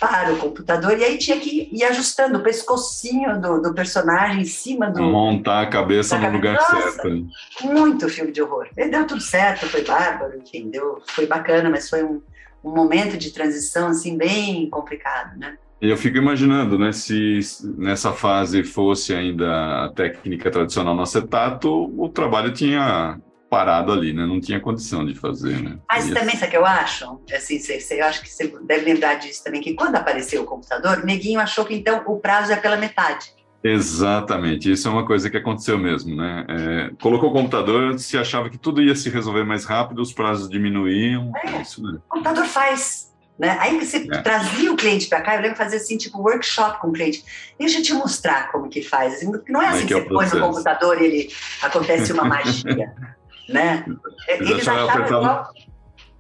para 0.01 0.33
o 0.33 0.39
computador 0.39 0.99
e 0.99 1.05
aí 1.05 1.17
tinha 1.19 1.39
que 1.39 1.69
ir 1.73 1.85
ajustando 1.85 2.39
o 2.39 2.43
pescocinho 2.43 3.41
do, 3.41 3.63
do 3.63 3.75
personagem 3.75 4.43
em 4.43 4.45
cima 4.45 4.91
do. 4.91 5.03
Montar 5.03 5.63
a 5.63 5.67
cabeça 5.67 6.19
no 6.19 6.31
lugar 6.31 6.55
Nossa, 6.55 6.91
certo. 6.93 7.27
Muito 7.63 8.09
filme 8.09 8.33
de 8.33 8.43
horror. 8.43 8.69
E 8.77 8.89
deu 8.89 9.07
tudo 9.07 9.21
certo, 9.21 9.67
foi 9.67 9.85
bárbaro, 9.85 10.39
enfim, 10.39 10.69
deu, 10.69 11.01
foi 11.07 11.27
bacana, 11.27 11.71
mas 11.71 11.89
foi 11.89 12.03
um 12.03 12.21
um 12.63 12.75
momento 12.75 13.17
de 13.17 13.33
transição 13.33 13.89
assim 13.89 14.17
bem 14.17 14.69
complicado, 14.69 15.39
né? 15.39 15.57
Eu 15.81 15.97
fico 15.97 16.17
imaginando, 16.17 16.77
né, 16.77 16.91
se 16.91 17.39
nessa 17.77 18.13
fase 18.13 18.65
fosse 18.65 19.15
ainda 19.15 19.85
a 19.85 19.89
técnica 19.91 20.51
tradicional 20.51 20.93
no 20.93 21.03
acetato, 21.03 21.71
o 21.97 22.09
trabalho 22.09 22.53
tinha 22.53 23.21
parado 23.49 23.93
ali, 23.93 24.13
né? 24.13 24.27
Não 24.27 24.41
tinha 24.41 24.61
condição 24.61 25.07
de 25.07 25.15
fazer, 25.15 25.63
né? 25.63 25.79
Mas 25.89 26.11
também, 26.11 26.37
sabe 26.37 26.47
o 26.47 26.51
que 26.51 26.57
eu 26.57 26.67
acho? 26.67 27.21
Assim, 27.33 27.59
você, 27.59 27.81
você, 27.81 28.01
eu 28.01 28.07
acho 28.07 28.23
que 28.23 28.29
você 28.29 28.53
deve 28.65 28.85
lembrar 28.85 29.15
disso 29.15 29.43
também, 29.43 29.61
que 29.61 29.75
quando 29.75 29.95
apareceu 29.95 30.43
o 30.43 30.45
computador, 30.45 31.05
Neguinho 31.05 31.41
achou 31.41 31.65
que 31.65 31.75
então 31.75 32.03
o 32.07 32.19
prazo 32.19 32.53
é 32.53 32.57
pela 32.57 32.77
metade. 32.77 33.33
Exatamente, 33.63 34.71
isso 34.71 34.87
é 34.87 34.91
uma 34.91 35.05
coisa 35.05 35.29
que 35.29 35.37
aconteceu 35.37 35.77
mesmo, 35.77 36.15
né? 36.15 36.45
É, 36.49 36.91
colocou 37.03 37.31
o 37.31 37.33
computador, 37.33 37.99
se 37.99 38.17
achava 38.17 38.49
que 38.49 38.57
tudo 38.57 38.81
ia 38.81 38.95
se 38.95 39.11
resolver 39.11 39.45
mais 39.45 39.65
rápido, 39.65 40.01
os 40.01 40.13
prazos 40.13 40.49
diminuíam. 40.49 41.33
É, 41.45 41.57
é 41.57 41.63
isso, 41.63 41.83
né? 41.83 41.99
O 42.07 42.09
computador 42.09 42.47
faz. 42.47 43.13
Né? 43.37 43.57
Aí 43.61 43.79
você 43.79 43.99
é. 44.11 44.23
trazia 44.23 44.73
o 44.73 44.77
cliente 44.77 45.09
para 45.09 45.21
cá, 45.21 45.37
eu 45.37 45.43
lembro 45.43 45.57
fazer 45.57 45.77
assim, 45.77 45.97
tipo, 45.97 46.19
workshop 46.19 46.81
com 46.81 46.89
o 46.89 46.93
cliente. 46.93 47.25
Deixa 47.59 47.79
eu 47.79 47.83
te 47.83 47.93
mostrar 47.95 48.51
como 48.51 48.69
que 48.69 48.83
faz. 48.83 49.15
Assim, 49.15 49.31
não 49.49 49.63
é 49.63 49.69
assim 49.69 49.87
que 49.87 49.95
é 49.95 50.01
você 50.01 50.09
põe 50.09 50.27
no 50.27 50.41
computador 50.41 51.01
e 51.01 51.05
ele 51.05 51.35
acontece 51.63 52.13
uma 52.13 52.25
magia. 52.25 52.95
né? 53.49 53.85
Eles 54.29 54.61
achavam 54.61 54.89
apertava, 54.89 55.23
igual... 55.23 55.53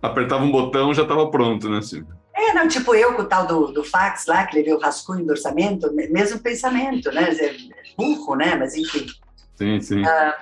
apertava 0.02 0.44
um 0.44 0.50
botão 0.50 0.94
já 0.94 1.02
estava 1.02 1.28
pronto, 1.30 1.68
né, 1.68 1.82
Silvia? 1.82 2.17
É, 2.48 2.54
não, 2.54 2.66
tipo 2.66 2.94
eu 2.94 3.14
com 3.14 3.22
o 3.22 3.26
tal 3.26 3.46
do, 3.46 3.66
do 3.72 3.84
fax 3.84 4.26
lá, 4.26 4.46
que 4.46 4.56
levei 4.56 4.72
o 4.72 4.78
rascunho 4.78 5.24
do 5.24 5.30
orçamento, 5.30 5.92
mesmo 5.92 6.38
pensamento, 6.38 7.12
né? 7.12 7.30
É 7.30 7.56
burro, 7.96 8.34
né? 8.34 8.54
Mas 8.54 8.74
enfim. 8.74 9.06
Sim, 9.54 9.80
sim. 9.80 10.04
Ah, 10.04 10.38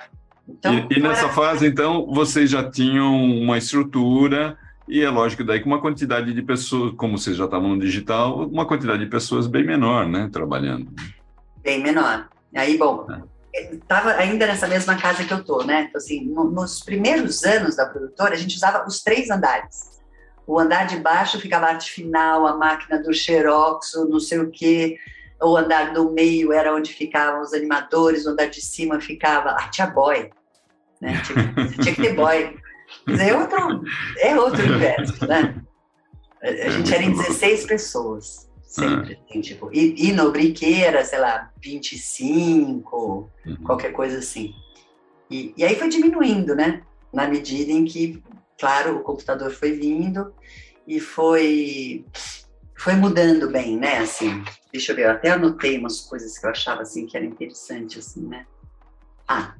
então, 0.47 0.73
e, 0.73 0.87
e 0.97 1.01
nessa 1.01 1.25
era... 1.25 1.33
fase, 1.33 1.67
então, 1.67 2.07
vocês 2.07 2.49
já 2.49 2.69
tinham 2.69 3.13
uma 3.13 3.57
estrutura, 3.57 4.57
e 4.87 5.01
é 5.01 5.09
lógico 5.09 5.43
daí 5.43 5.59
que 5.59 5.65
uma 5.65 5.81
quantidade 5.81 6.33
de 6.33 6.41
pessoas, 6.41 6.93
como 6.95 7.17
vocês 7.17 7.35
já 7.35 7.45
estavam 7.45 7.69
no 7.69 7.79
digital, 7.79 8.47
uma 8.47 8.65
quantidade 8.65 9.03
de 9.03 9.09
pessoas 9.09 9.45
bem 9.45 9.65
menor, 9.65 10.07
né? 10.07 10.29
Trabalhando. 10.31 10.89
Bem 11.61 11.83
menor. 11.83 12.29
Aí, 12.55 12.77
bom, 12.77 13.05
estava 13.53 14.11
é. 14.11 14.23
ainda 14.23 14.47
nessa 14.47 14.67
mesma 14.67 14.95
casa 14.95 15.25
que 15.25 15.33
eu 15.33 15.43
tô, 15.43 15.63
né? 15.63 15.87
Então, 15.89 15.97
assim, 15.97 16.25
no, 16.25 16.49
nos 16.49 16.79
primeiros 16.79 17.43
anos 17.43 17.75
da 17.75 17.85
produtora, 17.85 18.33
a 18.33 18.37
gente 18.37 18.55
usava 18.55 18.87
os 18.87 19.01
três 19.01 19.29
andares. 19.29 19.96
O 20.47 20.57
andar 20.57 20.87
de 20.87 20.95
baixo 20.95 21.41
ficava 21.41 21.65
a 21.65 21.69
arte 21.71 21.91
final, 21.91 22.47
a 22.47 22.55
máquina 22.55 22.97
do 23.03 23.13
xerox, 23.13 23.93
o 23.95 24.07
não 24.07 24.19
sei 24.19 24.39
o 24.39 24.49
quê. 24.49 24.97
O 25.41 25.57
andar 25.57 25.91
do 25.91 26.09
meio 26.09 26.53
era 26.53 26.73
onde 26.73 26.93
ficavam 26.93 27.41
os 27.41 27.53
animadores, 27.53 28.25
o 28.25 28.29
andar 28.29 28.47
de 28.47 28.61
cima 28.61 29.01
ficava 29.01 29.49
a 29.51 29.67
tia 29.67 29.85
boy. 29.85 30.31
Né? 31.01 31.21
Tinha, 31.25 31.67
tinha 31.83 31.95
que 31.95 32.01
ter 32.01 32.15
boy. 32.15 32.57
É 33.19 33.35
outro, 33.35 33.83
é 34.19 34.39
outro 34.39 34.63
universo, 34.63 35.27
né? 35.27 35.61
A 36.41 36.69
gente 36.69 36.93
era 36.93 37.03
em 37.03 37.11
16 37.11 37.65
pessoas, 37.65 38.49
sempre. 38.63 39.19
Assim, 39.29 39.41
tipo, 39.41 39.69
e, 39.73 40.09
e 40.09 40.13
no 40.13 40.31
briqueira, 40.31 41.03
sei 41.03 41.19
lá, 41.19 41.51
25, 41.61 43.29
uhum. 43.45 43.55
qualquer 43.65 43.91
coisa 43.91 44.19
assim. 44.19 44.53
E, 45.29 45.53
e 45.57 45.65
aí 45.65 45.75
foi 45.75 45.89
diminuindo, 45.89 46.55
né? 46.55 46.81
Na 47.11 47.27
medida 47.27 47.71
em 47.71 47.83
que 47.83 48.23
claro, 48.57 48.97
o 48.97 49.01
computador 49.01 49.51
foi 49.51 49.73
vindo 49.73 50.33
e 50.87 50.99
foi 50.99 52.05
foi 52.75 52.93
mudando 52.93 53.49
bem, 53.49 53.75
né? 53.75 53.97
Assim, 53.97 54.43
deixa 54.71 54.91
eu 54.91 54.95
ver, 54.95 55.05
eu 55.05 55.11
até 55.11 55.31
anotei 55.31 55.77
umas 55.77 56.01
coisas 56.01 56.37
que 56.37 56.45
eu 56.45 56.51
achava 56.51 56.83
assim 56.83 57.07
que 57.07 57.17
era 57.17 57.25
interessante, 57.25 57.97
assim, 57.97 58.21
né? 58.27 58.45
Ah, 59.27 59.55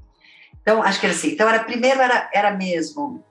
então 0.61 0.83
acho 0.83 0.99
que 0.99 1.05
era 1.05 1.15
assim. 1.15 1.31
Então 1.31 1.49
era 1.49 1.63
primeiro 1.63 1.99
era 1.99 2.29
era 2.33 2.51
mesmo. 2.51 3.23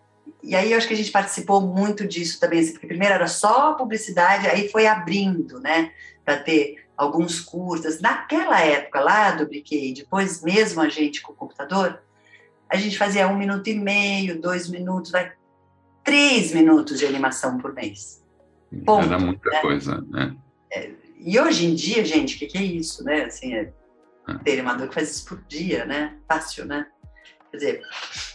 E 0.43 0.55
aí 0.55 0.73
eu 0.73 0.79
acho 0.79 0.87
que 0.87 0.95
a 0.95 0.97
gente 0.97 1.11
participou 1.11 1.61
muito 1.61 2.07
disso 2.07 2.39
também, 2.39 2.61
assim, 2.61 2.73
porque 2.73 2.87
primeiro 2.87 3.15
era 3.15 3.27
só 3.27 3.75
publicidade, 3.75 4.47
aí 4.47 4.69
foi 4.69 4.87
abrindo, 4.87 5.61
né? 5.61 5.93
Para 6.25 6.37
ter 6.37 6.85
alguns 6.97 7.41
curtas. 7.41 8.01
Naquela 8.01 8.61
época 8.61 9.01
lá 9.01 9.33
do 9.33 9.49
depois 9.95 10.43
mesmo 10.43 10.81
a 10.81 10.89
gente 10.89 11.21
com 11.21 11.33
o 11.33 11.37
computador, 11.37 12.01
a 12.69 12.77
gente 12.77 12.99
fazia 12.99 13.29
um 13.29 13.37
minuto 13.37 13.69
e 13.69 13.75
meio, 13.75 14.41
dois 14.41 14.69
minutos, 14.69 15.13
três 16.07 16.55
minutos 16.55 16.99
de 16.99 17.05
animação 17.05 17.59
por 17.59 17.75
mês. 17.75 18.25
Ponto, 18.85 19.07
Era 19.07 19.19
muita 19.19 19.51
né? 19.51 19.61
coisa, 19.61 20.05
né? 20.09 20.35
É, 20.73 20.91
e 21.19 21.39
hoje 21.39 21.67
em 21.67 21.75
dia, 21.75 22.05
gente, 22.05 22.37
o 22.37 22.39
que, 22.39 22.47
que, 22.47 22.59
é 22.59 22.63
isso, 22.63 23.05
né? 23.05 23.25
Assim, 23.25 23.55
é, 23.55 23.73
é. 24.29 24.35
ter 24.45 24.53
animador 24.53 24.89
que 24.89 24.95
faz 24.95 25.11
isso 25.11 25.27
por 25.27 25.43
dia, 25.49 25.85
né? 25.85 26.15
Fácil, 26.29 26.65
né? 26.65 26.87
Quer 27.51 27.57
dizer, 27.57 27.83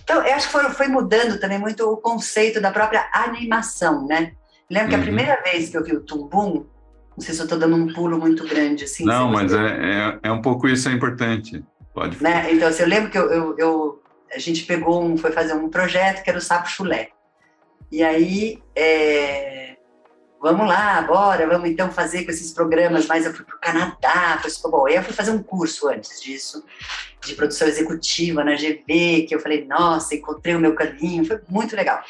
então, 0.04 0.26
eu 0.26 0.34
acho 0.34 0.48
que 0.48 0.52
foi, 0.52 0.70
foi 0.72 0.88
mudando 0.88 1.40
também 1.40 1.58
muito 1.58 1.90
o 1.90 1.98
conceito 1.98 2.60
da 2.60 2.72
própria 2.72 3.10
animação, 3.14 4.06
né? 4.06 4.34
Lembro 4.70 4.90
que 4.90 4.96
a 4.96 4.98
uhum. 4.98 5.04
primeira 5.04 5.42
vez 5.42 5.70
que 5.70 5.78
eu 5.78 5.84
vi 5.84 5.94
o 5.94 6.02
Tumbum, 6.02 6.66
não 7.16 7.20
sei 7.20 7.34
se 7.34 7.42
eu 7.42 7.46
estou 7.46 7.60
dando 7.60 7.76
um 7.76 7.94
pulo 7.94 8.18
muito 8.18 8.48
grande, 8.48 8.86
assim. 8.86 9.06
Não, 9.06 9.30
mas 9.30 9.54
é, 9.54 9.58
é, 9.58 10.20
é, 10.24 10.32
um 10.32 10.42
pouco 10.42 10.68
isso, 10.68 10.90
é 10.90 10.92
importante. 10.94 11.64
Pode 11.94 12.22
né? 12.22 12.52
Então, 12.54 12.68
assim, 12.68 12.84
eu 12.84 12.90
lembro 12.90 13.10
que 13.10 13.18
eu, 13.18 13.32
eu, 13.32 13.56
eu, 13.58 14.04
a 14.34 14.40
gente 14.40 14.64
pegou 14.64 15.04
um, 15.04 15.18
foi 15.18 15.32
fazer 15.32 15.54
um 15.54 15.70
projeto 15.70 16.24
que 16.24 16.30
era 16.30 16.40
o 16.40 16.42
Sapo 16.42 16.70
Chulé. 16.70 17.10
E 17.90 18.04
aí, 18.04 18.62
é, 18.76 19.78
vamos 20.42 20.68
lá, 20.68 21.02
bora, 21.04 21.48
vamos 21.48 21.70
então 21.70 21.92
fazer 21.92 22.26
com 22.26 22.32
esses 22.32 22.52
programas. 22.52 23.06
Mas 23.06 23.26
eu 23.26 23.34
fui 23.34 23.46
para 23.46 23.56
o 23.56 23.60
Canadá, 23.60 24.40
foi 24.42 24.50
super 24.50 24.72
bom. 24.72 24.88
Eu 24.88 25.04
fui 25.04 25.14
fazer 25.14 25.32
um 25.32 25.44
curso 25.44 25.88
antes 25.88 26.20
disso, 26.22 26.66
de 27.22 27.36
produção 27.36 27.68
executiva 27.68 28.44
na 28.44 28.56
GV, 28.56 29.26
que 29.28 29.36
eu 29.36 29.40
falei, 29.40 29.66
nossa, 29.66 30.16
encontrei 30.16 30.56
o 30.56 30.60
meu 30.60 30.74
caminho, 30.74 31.24
foi 31.26 31.40
muito 31.48 31.76
legal. 31.76 32.02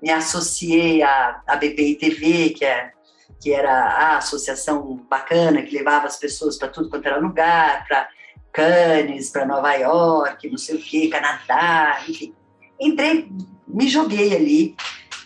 Me 0.00 0.10
associei 0.10 1.02
à, 1.02 1.42
à 1.46 1.56
BPI 1.56 1.96
TV, 1.96 2.50
que, 2.50 2.64
é, 2.64 2.92
que 3.40 3.52
era 3.52 3.72
a 3.72 4.16
associação 4.18 5.04
bacana, 5.10 5.62
que 5.62 5.76
levava 5.76 6.06
as 6.06 6.16
pessoas 6.16 6.56
para 6.56 6.68
tudo 6.68 6.88
quanto 6.88 7.06
era 7.06 7.18
lugar, 7.18 7.86
para 7.88 8.08
Cannes, 8.52 9.30
para 9.30 9.46
Nova 9.46 9.72
York, 9.74 10.48
não 10.48 10.58
sei 10.58 10.76
o 10.76 10.82
quê, 10.82 11.08
Canadá, 11.08 12.02
enfim. 12.08 12.34
Entrei, 12.80 13.30
me 13.66 13.88
joguei 13.88 14.34
ali 14.34 14.76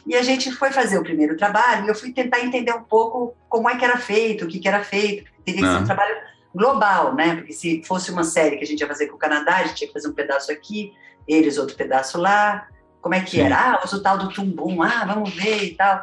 e 0.07 0.15
a 0.15 0.23
gente 0.23 0.53
foi 0.53 0.71
fazer 0.71 0.99
o 0.99 1.03
primeiro 1.03 1.37
trabalho 1.37 1.87
e 1.87 1.89
eu 1.89 1.95
fui 1.95 2.13
tentar 2.13 2.41
entender 2.41 2.73
um 2.73 2.83
pouco 2.83 3.35
como 3.49 3.69
é 3.71 3.77
que 3.77 3.85
era 3.85 3.97
feito, 3.97 4.45
o 4.45 4.49
que, 4.49 4.59
que 4.59 4.69
era 4.69 4.85
feito. 4.85 5.25
Teria 5.45 5.63
que 5.63 5.67
ser 5.67 5.79
um 5.79 5.85
trabalho 5.85 6.15
global, 6.55 7.15
né? 7.15 7.37
Porque 7.37 7.53
se 7.53 7.83
fosse 7.85 8.11
uma 8.11 8.25
série 8.25 8.57
que 8.57 8.65
a 8.65 8.67
gente 8.67 8.81
ia 8.81 8.87
fazer 8.87 9.07
com 9.07 9.17
o 9.17 9.19
Canadá, 9.19 9.57
a 9.57 9.63
gente 9.65 9.77
tinha 9.77 9.89
que 9.89 9.95
fazer 9.95 10.09
um 10.09 10.13
pedaço 10.13 10.53
aqui, 10.53 10.93
eles 11.27 11.59
outro 11.59 11.77
pedaço 11.77 12.19
lá. 12.19 12.69
Como 13.01 13.15
é 13.15 13.21
que 13.21 13.33
Sim. 13.33 13.41
era? 13.41 13.59
Ah, 13.73 13.85
o 13.85 14.01
tal 14.01 14.19
do 14.19 14.29
tumbum, 14.29 14.83
ah, 14.83 15.05
vamos 15.07 15.35
ver 15.35 15.65
e 15.65 15.75
tal. 15.75 16.03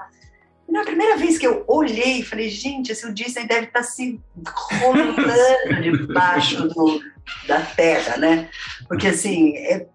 E 0.68 0.72
na 0.72 0.84
primeira 0.84 1.18
vez 1.18 1.38
que 1.38 1.46
eu 1.46 1.64
olhei, 1.68 2.24
falei, 2.24 2.50
gente, 2.50 2.92
esse 2.92 3.06
o 3.06 3.14
Disney 3.14 3.48
deve 3.48 3.68
estar 3.68 3.80
tá 3.80 3.84
se 3.84 4.20
rolando 4.80 5.16
debaixo 5.82 6.68
do, 6.68 7.02
da 7.48 7.62
terra, 7.62 8.18
né? 8.18 8.50
Porque 8.88 9.08
assim, 9.08 9.56
é 9.58 9.86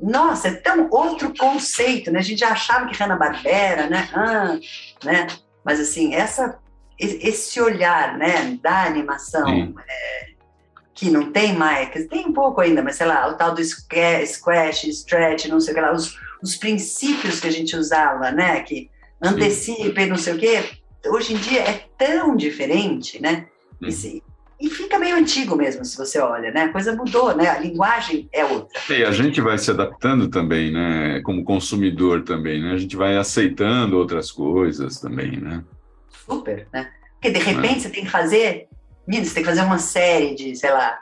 nossa, 0.00 0.48
é 0.48 0.54
tão 0.54 0.88
outro 0.90 1.32
conceito, 1.36 2.10
né? 2.10 2.18
A 2.18 2.22
gente 2.22 2.40
já 2.40 2.50
achava 2.50 2.86
que 2.86 2.96
Hanna-Barbera, 2.96 3.88
né? 3.88 4.08
Ah, 4.12 4.58
né? 5.04 5.26
Mas 5.64 5.80
assim, 5.80 6.14
essa, 6.14 6.58
esse 6.98 7.60
olhar 7.60 8.16
né, 8.16 8.58
da 8.62 8.84
animação, 8.84 9.74
é, 9.88 10.26
que 10.94 11.10
não 11.10 11.32
tem 11.32 11.54
mais, 11.54 11.90
tem 12.06 12.26
um 12.26 12.32
pouco 12.32 12.60
ainda, 12.60 12.82
mas 12.82 12.96
sei 12.96 13.06
lá, 13.06 13.28
o 13.28 13.34
tal 13.34 13.54
do 13.54 13.62
squash, 13.62 14.84
stretch, 14.84 15.46
não 15.46 15.60
sei 15.60 15.72
o 15.72 15.74
que 15.74 15.80
lá, 15.80 15.92
os, 15.92 16.18
os 16.42 16.56
princípios 16.56 17.40
que 17.40 17.48
a 17.48 17.52
gente 17.52 17.76
usava, 17.76 18.30
né, 18.30 18.60
que 18.60 18.90
antecipa 19.20 20.02
e 20.02 20.06
não 20.06 20.16
sei 20.16 20.34
o 20.34 20.38
quê, 20.38 20.64
hoje 21.06 21.34
em 21.34 21.36
dia 21.36 21.62
é 21.62 21.84
tão 21.98 22.36
diferente, 22.36 23.20
né? 23.20 23.46
E, 23.82 23.92
se, 23.92 24.22
e 24.60 24.70
fica 24.70 24.98
meio 24.98 25.16
antigo 25.16 25.54
mesmo, 25.54 25.84
se 25.84 25.96
você 25.96 26.18
olha, 26.18 26.50
né? 26.50 26.62
A 26.62 26.72
coisa 26.72 26.94
mudou, 26.94 27.36
né? 27.36 27.48
A 27.48 27.58
linguagem 27.58 28.28
é 28.32 28.44
outra. 28.44 28.80
E 28.90 29.04
a 29.04 29.10
gente 29.10 29.40
vai 29.40 29.58
se 29.58 29.70
adaptando 29.70 30.28
também, 30.28 30.72
né? 30.72 31.20
Como 31.22 31.44
consumidor 31.44 32.22
também, 32.22 32.62
né? 32.62 32.72
A 32.72 32.78
gente 32.78 32.96
vai 32.96 33.16
aceitando 33.16 33.98
outras 33.98 34.30
coisas 34.32 34.98
também, 34.98 35.38
né? 35.38 35.62
Super, 36.24 36.66
né? 36.72 36.90
Porque 37.14 37.30
de 37.30 37.44
repente 37.44 37.76
é. 37.76 37.80
você 37.80 37.90
tem 37.90 38.04
que 38.04 38.10
fazer 38.10 38.68
Menina, 39.06 39.24
você 39.24 39.34
tem 39.34 39.42
que 39.44 39.48
fazer 39.48 39.62
uma 39.62 39.78
série 39.78 40.34
de, 40.34 40.56
sei 40.56 40.72
lá, 40.72 41.00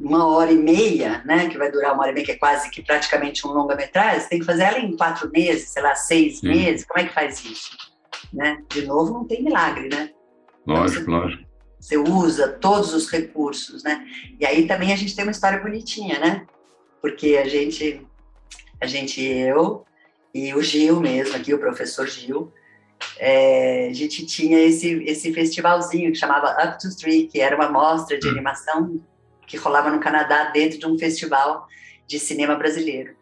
uma 0.00 0.26
hora 0.26 0.50
e 0.50 0.56
meia, 0.56 1.22
né? 1.24 1.48
Que 1.48 1.56
vai 1.56 1.70
durar 1.70 1.94
uma 1.94 2.02
hora 2.02 2.10
e 2.10 2.14
meia, 2.14 2.26
que 2.26 2.32
é 2.32 2.36
quase 2.36 2.68
que 2.70 2.82
praticamente 2.82 3.46
um 3.46 3.52
longa-metragem. 3.52 4.20
Você 4.20 4.28
tem 4.28 4.40
que 4.40 4.44
fazer 4.44 4.64
ela 4.64 4.78
em 4.80 4.96
quatro 4.96 5.30
meses, 5.30 5.70
sei 5.70 5.82
lá, 5.82 5.94
seis 5.94 6.40
Sim. 6.40 6.48
meses. 6.48 6.84
Como 6.84 7.00
é 7.00 7.08
que 7.08 7.14
faz 7.14 7.44
isso? 7.44 7.76
Né? 8.32 8.60
De 8.68 8.84
novo, 8.84 9.12
não 9.12 9.24
tem 9.24 9.42
milagre, 9.42 9.88
né? 9.88 10.10
Lógico, 10.66 11.02
então, 11.02 11.04
você, 11.04 11.10
lógico. 11.10 11.47
Você 11.78 11.96
usa 11.96 12.48
todos 12.48 12.92
os 12.92 13.08
recursos, 13.08 13.82
né? 13.82 14.04
E 14.38 14.44
aí 14.44 14.66
também 14.66 14.92
a 14.92 14.96
gente 14.96 15.14
tem 15.14 15.24
uma 15.24 15.30
história 15.30 15.60
bonitinha, 15.60 16.18
né? 16.18 16.46
Porque 17.00 17.36
a 17.36 17.48
gente, 17.48 18.04
a 18.80 18.86
gente, 18.86 19.22
eu 19.22 19.84
e 20.34 20.52
o 20.54 20.62
Gil 20.62 21.00
mesmo, 21.00 21.36
aqui 21.36 21.54
o 21.54 21.58
professor 21.58 22.06
Gil, 22.06 22.52
é, 23.18 23.88
a 23.88 23.92
gente 23.92 24.26
tinha 24.26 24.58
esse, 24.58 25.02
esse 25.04 25.32
festivalzinho 25.32 26.12
que 26.12 26.18
chamava 26.18 26.52
Up 26.64 26.80
to 26.80 26.94
Three, 26.96 27.26
que 27.26 27.40
era 27.40 27.54
uma 27.54 27.70
mostra 27.70 28.18
de 28.18 28.28
animação 28.28 29.00
que 29.46 29.56
rolava 29.56 29.90
no 29.90 30.00
Canadá 30.00 30.50
dentro 30.50 30.78
de 30.78 30.86
um 30.86 30.98
festival 30.98 31.66
de 32.06 32.18
cinema 32.18 32.54
brasileiro. 32.54 33.16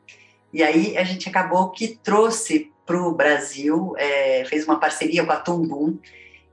E 0.53 0.63
aí 0.63 0.97
a 0.97 1.05
gente 1.05 1.29
acabou 1.29 1.71
que 1.71 1.99
trouxe 2.03 2.73
para 2.85 3.01
o 3.01 3.13
Brasil, 3.13 3.95
é, 3.99 4.45
fez 4.45 4.65
uma 4.65 4.79
parceria 4.79 5.25
com 5.25 5.33
a 5.33 5.37
Tumbum, 5.37 5.99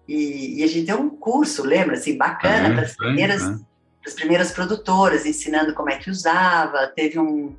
e, 0.07 0.59
e, 0.59 0.63
a 0.63 0.67
gente 0.67 0.85
deu 0.85 0.99
um 0.99 1.09
curso, 1.09 1.63
lembra, 1.63 1.95
assim, 1.95 2.17
bacana, 2.17 2.73
para 2.73 2.83
as 2.83 2.95
primeiras, 2.95 3.41
é. 3.41 4.11
primeiras 4.15 4.51
produtoras, 4.51 5.25
ensinando 5.25 5.73
como 5.73 5.89
é 5.89 5.97
que 5.97 6.09
usava, 6.09 6.87
teve 6.87 7.19
um... 7.19 7.55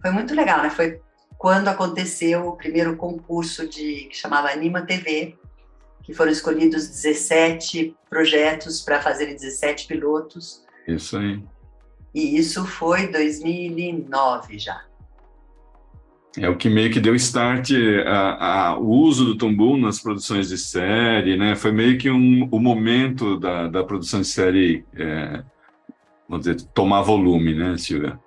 Foi 0.00 0.10
muito 0.12 0.34
legal, 0.34 0.62
né? 0.62 0.70
Foi 0.70 1.00
quando 1.36 1.68
aconteceu 1.68 2.48
o 2.48 2.56
primeiro 2.56 2.96
concurso 2.96 3.66
de 3.68 4.08
que 4.10 4.16
chamava 4.16 4.50
Anima 4.50 4.82
TV, 4.82 5.36
que 6.02 6.14
foram 6.14 6.32
escolhidos 6.32 6.88
17 6.88 7.96
projetos 8.08 8.80
para 8.80 9.00
fazerem 9.00 9.34
17 9.34 9.86
pilotos. 9.86 10.64
Isso 10.86 11.16
aí. 11.16 11.42
E 12.14 12.38
isso 12.38 12.64
foi 12.64 13.08
2009 13.08 14.58
já. 14.58 14.87
É 16.40 16.48
o 16.48 16.56
que 16.56 16.68
meio 16.68 16.90
que 16.92 17.00
deu 17.00 17.14
start 17.14 17.70
ao 18.06 18.82
uso 18.84 19.24
do 19.24 19.36
Tombu 19.36 19.76
nas 19.76 20.00
produções 20.00 20.48
de 20.48 20.58
série, 20.58 21.36
né? 21.36 21.56
Foi 21.56 21.72
meio 21.72 21.98
que 21.98 22.10
um, 22.10 22.48
o 22.50 22.58
momento 22.58 23.38
da, 23.38 23.68
da 23.68 23.84
produção 23.84 24.20
de 24.20 24.26
série, 24.28 24.84
é, 24.96 25.42
vamos 26.28 26.46
dizer, 26.46 26.62
tomar 26.74 27.02
volume, 27.02 27.54
né, 27.54 27.76
Silvia? 27.76 28.18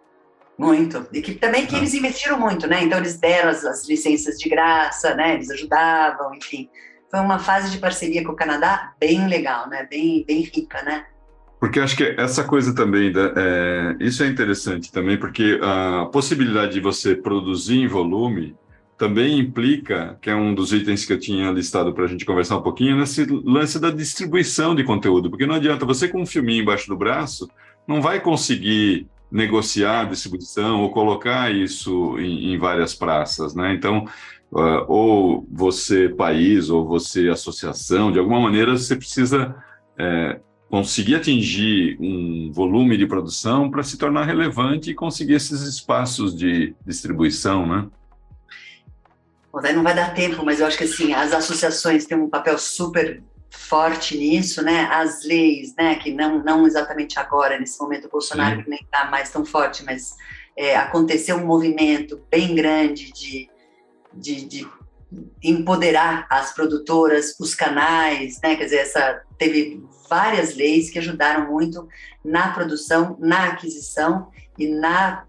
Muito. 0.57 1.07
E 1.11 1.21
que 1.21 1.33
também 1.33 1.65
que 1.65 1.75
ah. 1.75 1.79
eles 1.79 1.93
investiram 1.93 2.39
muito, 2.39 2.67
né? 2.67 2.83
Então 2.83 2.99
eles 2.99 3.19
deram 3.19 3.49
as, 3.49 3.65
as, 3.65 3.87
licenças 3.87 4.37
de 4.37 4.47
graça, 4.47 5.15
né? 5.15 5.33
Eles 5.33 5.49
ajudavam, 5.49 6.35
enfim. 6.35 6.69
Foi 7.09 7.19
uma 7.19 7.39
fase 7.39 7.71
de 7.71 7.79
parceria 7.79 8.23
com 8.23 8.33
o 8.33 8.35
Canadá 8.35 8.93
bem 8.99 9.27
legal, 9.27 9.67
né? 9.67 9.87
Bem, 9.89 10.23
bem 10.25 10.41
rica, 10.41 10.83
né? 10.83 11.05
Porque 11.61 11.79
acho 11.79 11.95
que 11.95 12.15
essa 12.17 12.43
coisa 12.43 12.73
também, 12.73 13.13
é, 13.35 13.95
isso 13.99 14.23
é 14.23 14.27
interessante 14.27 14.91
também, 14.91 15.15
porque 15.15 15.59
a 15.61 16.09
possibilidade 16.11 16.73
de 16.73 16.79
você 16.79 17.13
produzir 17.13 17.77
em 17.77 17.87
volume 17.87 18.55
também 18.97 19.37
implica, 19.37 20.17
que 20.19 20.31
é 20.31 20.35
um 20.35 20.55
dos 20.55 20.73
itens 20.73 21.05
que 21.05 21.13
eu 21.13 21.19
tinha 21.19 21.51
listado 21.51 21.93
para 21.93 22.05
a 22.05 22.07
gente 22.07 22.25
conversar 22.25 22.57
um 22.57 22.63
pouquinho, 22.63 22.97
nesse 22.97 23.25
lance 23.25 23.79
da 23.79 23.91
distribuição 23.91 24.73
de 24.73 24.83
conteúdo, 24.83 25.29
porque 25.29 25.45
não 25.45 25.53
adianta 25.53 25.85
você 25.85 26.07
com 26.07 26.23
um 26.23 26.25
filminho 26.25 26.63
embaixo 26.63 26.87
do 26.87 26.97
braço, 26.97 27.47
não 27.87 28.01
vai 28.01 28.19
conseguir 28.19 29.07
negociar 29.31 30.01
a 30.01 30.05
distribuição 30.05 30.81
ou 30.81 30.89
colocar 30.89 31.53
isso 31.53 32.17
em, 32.17 32.55
em 32.55 32.57
várias 32.57 32.95
praças, 32.95 33.53
né? 33.53 33.71
Então, 33.71 34.05
uh, 34.51 34.83
ou 34.87 35.47
você 35.51 36.09
país 36.09 36.71
ou 36.71 36.87
você 36.87 37.29
associação, 37.29 38.11
de 38.11 38.17
alguma 38.17 38.39
maneira 38.39 38.75
você 38.75 38.95
precisa 38.95 39.55
é, 39.95 40.39
conseguir 40.71 41.15
atingir 41.15 41.97
um 41.99 42.49
volume 42.49 42.95
de 42.95 43.05
produção 43.05 43.69
para 43.69 43.83
se 43.83 43.97
tornar 43.97 44.23
relevante 44.23 44.89
e 44.89 44.95
conseguir 44.95 45.33
esses 45.33 45.61
espaços 45.63 46.33
de 46.33 46.73
distribuição, 46.85 47.67
né? 47.67 47.87
Bom, 49.51 49.59
daí 49.61 49.73
não 49.73 49.83
vai 49.83 49.93
dar 49.93 50.13
tempo, 50.13 50.45
mas 50.45 50.61
eu 50.61 50.65
acho 50.65 50.77
que 50.77 50.85
assim 50.85 51.13
as 51.13 51.33
associações 51.33 52.05
têm 52.05 52.17
um 52.17 52.29
papel 52.29 52.57
super 52.57 53.21
forte 53.49 54.17
nisso, 54.17 54.63
né? 54.63 54.87
As 54.89 55.25
leis, 55.25 55.75
né? 55.75 55.95
Que 55.95 56.09
não, 56.09 56.41
não 56.41 56.65
exatamente 56.65 57.19
agora, 57.19 57.59
nesse 57.59 57.77
momento, 57.77 58.05
o 58.05 58.09
Bolsonaro 58.09 58.63
Sim. 58.63 58.69
nem 58.69 58.79
está 58.79 59.11
mais 59.11 59.29
tão 59.29 59.43
forte, 59.43 59.83
mas 59.83 60.15
é, 60.55 60.77
aconteceu 60.77 61.35
um 61.35 61.45
movimento 61.45 62.21
bem 62.31 62.55
grande 62.55 63.11
de, 63.11 63.49
de, 64.13 64.45
de, 64.45 64.67
empoderar 65.43 66.25
as 66.29 66.53
produtoras, 66.53 67.35
os 67.39 67.53
canais, 67.53 68.39
né? 68.41 68.55
Quer 68.55 68.65
dizer, 68.65 68.77
essa, 68.77 69.21
teve 69.37 69.83
várias 70.09 70.55
leis 70.55 70.89
que 70.89 70.99
ajudaram 70.99 71.51
muito 71.51 71.87
na 72.23 72.51
produção, 72.51 73.17
na 73.19 73.47
aquisição 73.47 74.29
e 74.57 74.67
na 74.67 75.25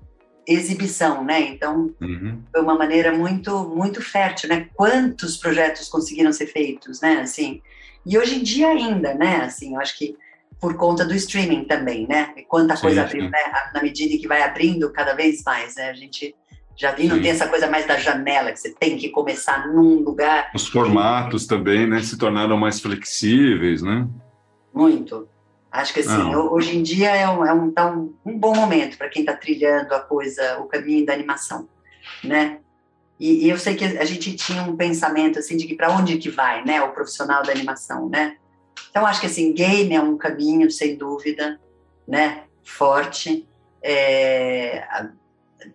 exibição, 0.47 1.25
né? 1.25 1.41
Então 1.41 1.95
uhum. 2.01 2.43
foi 2.51 2.61
uma 2.61 2.75
maneira 2.75 3.17
muito 3.17 3.69
muito 3.69 4.01
fértil, 4.01 4.49
né? 4.49 4.69
Quantos 4.75 5.37
projetos 5.37 5.89
conseguiram 5.89 6.33
ser 6.33 6.47
feitos, 6.47 7.01
né? 7.01 7.21
Assim, 7.21 7.63
e 8.05 8.19
hoje 8.19 8.41
em 8.41 8.43
dia 8.43 8.69
ainda, 8.69 9.15
né? 9.15 9.37
Assim, 9.45 9.75
eu 9.75 9.81
acho 9.81 9.97
que 9.97 10.17
por 10.61 10.77
conta 10.77 11.05
do 11.05 11.15
streaming 11.15 11.65
também, 11.65 12.07
né? 12.07 12.33
E 12.37 12.43
quanta 12.43 12.77
sim, 12.77 12.83
coisa 12.83 13.03
abriu, 13.03 13.29
né? 13.29 13.39
Na 13.75 13.83
medida 13.83 14.17
que 14.17 14.29
vai 14.29 14.43
abrindo 14.43 14.93
cada 14.93 15.15
vez 15.15 15.43
mais, 15.45 15.77
né? 15.77 15.91
A 15.91 15.95
gente 15.95 16.35
já 16.77 16.93
vi, 16.93 17.07
não 17.07 17.21
tem 17.21 17.31
essa 17.31 17.49
coisa 17.49 17.69
mais 17.69 17.87
da 17.87 17.99
janela, 17.99 18.53
que 18.53 18.59
você 18.59 18.75
tem 18.75 18.97
que 18.97 19.09
começar 19.11 19.69
num 19.69 20.01
lugar. 20.01 20.51
Os 20.55 20.69
formatos 20.69 21.47
também, 21.47 21.87
né? 21.87 22.03
Se 22.03 22.17
tornaram 22.17 22.57
mais 22.57 22.81
flexíveis, 22.81 23.83
né? 23.83 24.09
Muito. 24.73 25.29
Acho 25.71 25.95
que 25.95 26.01
assim, 26.01 26.35
hoje 26.35 26.77
em 26.77 26.83
dia 26.83 27.17
é 27.17 27.27
um, 27.27 27.47
é 27.47 27.53
um, 27.53 27.71
tá 27.71 27.91
um, 27.91 28.13
um 28.27 28.39
bom 28.39 28.55
momento 28.55 28.99
para 28.99 29.09
quem 29.09 29.23
está 29.23 29.35
trilhando 29.35 29.95
a 29.95 30.01
coisa, 30.01 30.59
o 30.59 30.67
caminho 30.67 31.07
da 31.07 31.15
animação, 31.15 31.67
né? 32.23 32.59
E, 33.19 33.47
e, 33.47 33.49
eu 33.49 33.57
sei 33.57 33.75
que 33.75 33.85
a 33.85 34.05
gente 34.05 34.35
tinha 34.35 34.63
um 34.65 34.77
pensamento 34.77 35.39
assim 35.39 35.57
de 35.57 35.67
que 35.67 35.75
para 35.75 35.91
onde 35.91 36.19
que 36.19 36.29
vai, 36.29 36.63
né, 36.65 36.83
o 36.83 36.93
profissional 36.93 37.43
da 37.43 37.53
animação, 37.53 38.09
né? 38.09 38.37
Então 38.91 39.07
acho 39.07 39.21
que 39.21 39.27
assim 39.27 39.55
game 39.55 39.95
é 39.95 40.01
um 40.01 40.19
caminho 40.19 40.71
sem 40.71 40.97
dúvida, 40.97 41.59
né, 42.07 42.43
forte. 42.63 43.49
É, 43.83 44.87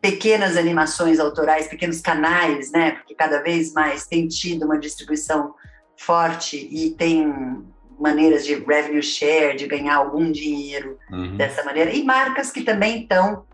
pequenas 0.01 0.57
animações 0.57 1.19
autorais, 1.19 1.67
pequenos 1.67 2.01
canais, 2.01 2.71
né, 2.71 2.91
porque 2.91 3.15
cada 3.15 3.41
vez 3.41 3.73
mais 3.73 4.05
tem 4.07 4.27
tido 4.27 4.65
uma 4.65 4.77
distribuição 4.77 5.53
forte 5.95 6.57
e 6.71 6.91
tem 6.91 7.63
maneiras 7.99 8.45
de 8.45 8.53
revenue 8.55 9.01
share, 9.01 9.57
de 9.57 9.65
ganhar 9.65 9.95
algum 9.95 10.31
dinheiro 10.31 10.97
uhum. 11.11 11.35
dessa 11.35 11.63
maneira, 11.63 11.91
e 11.91 12.03
marcas 12.03 12.51
que 12.51 12.61
também 12.61 13.01
estão 13.01 13.45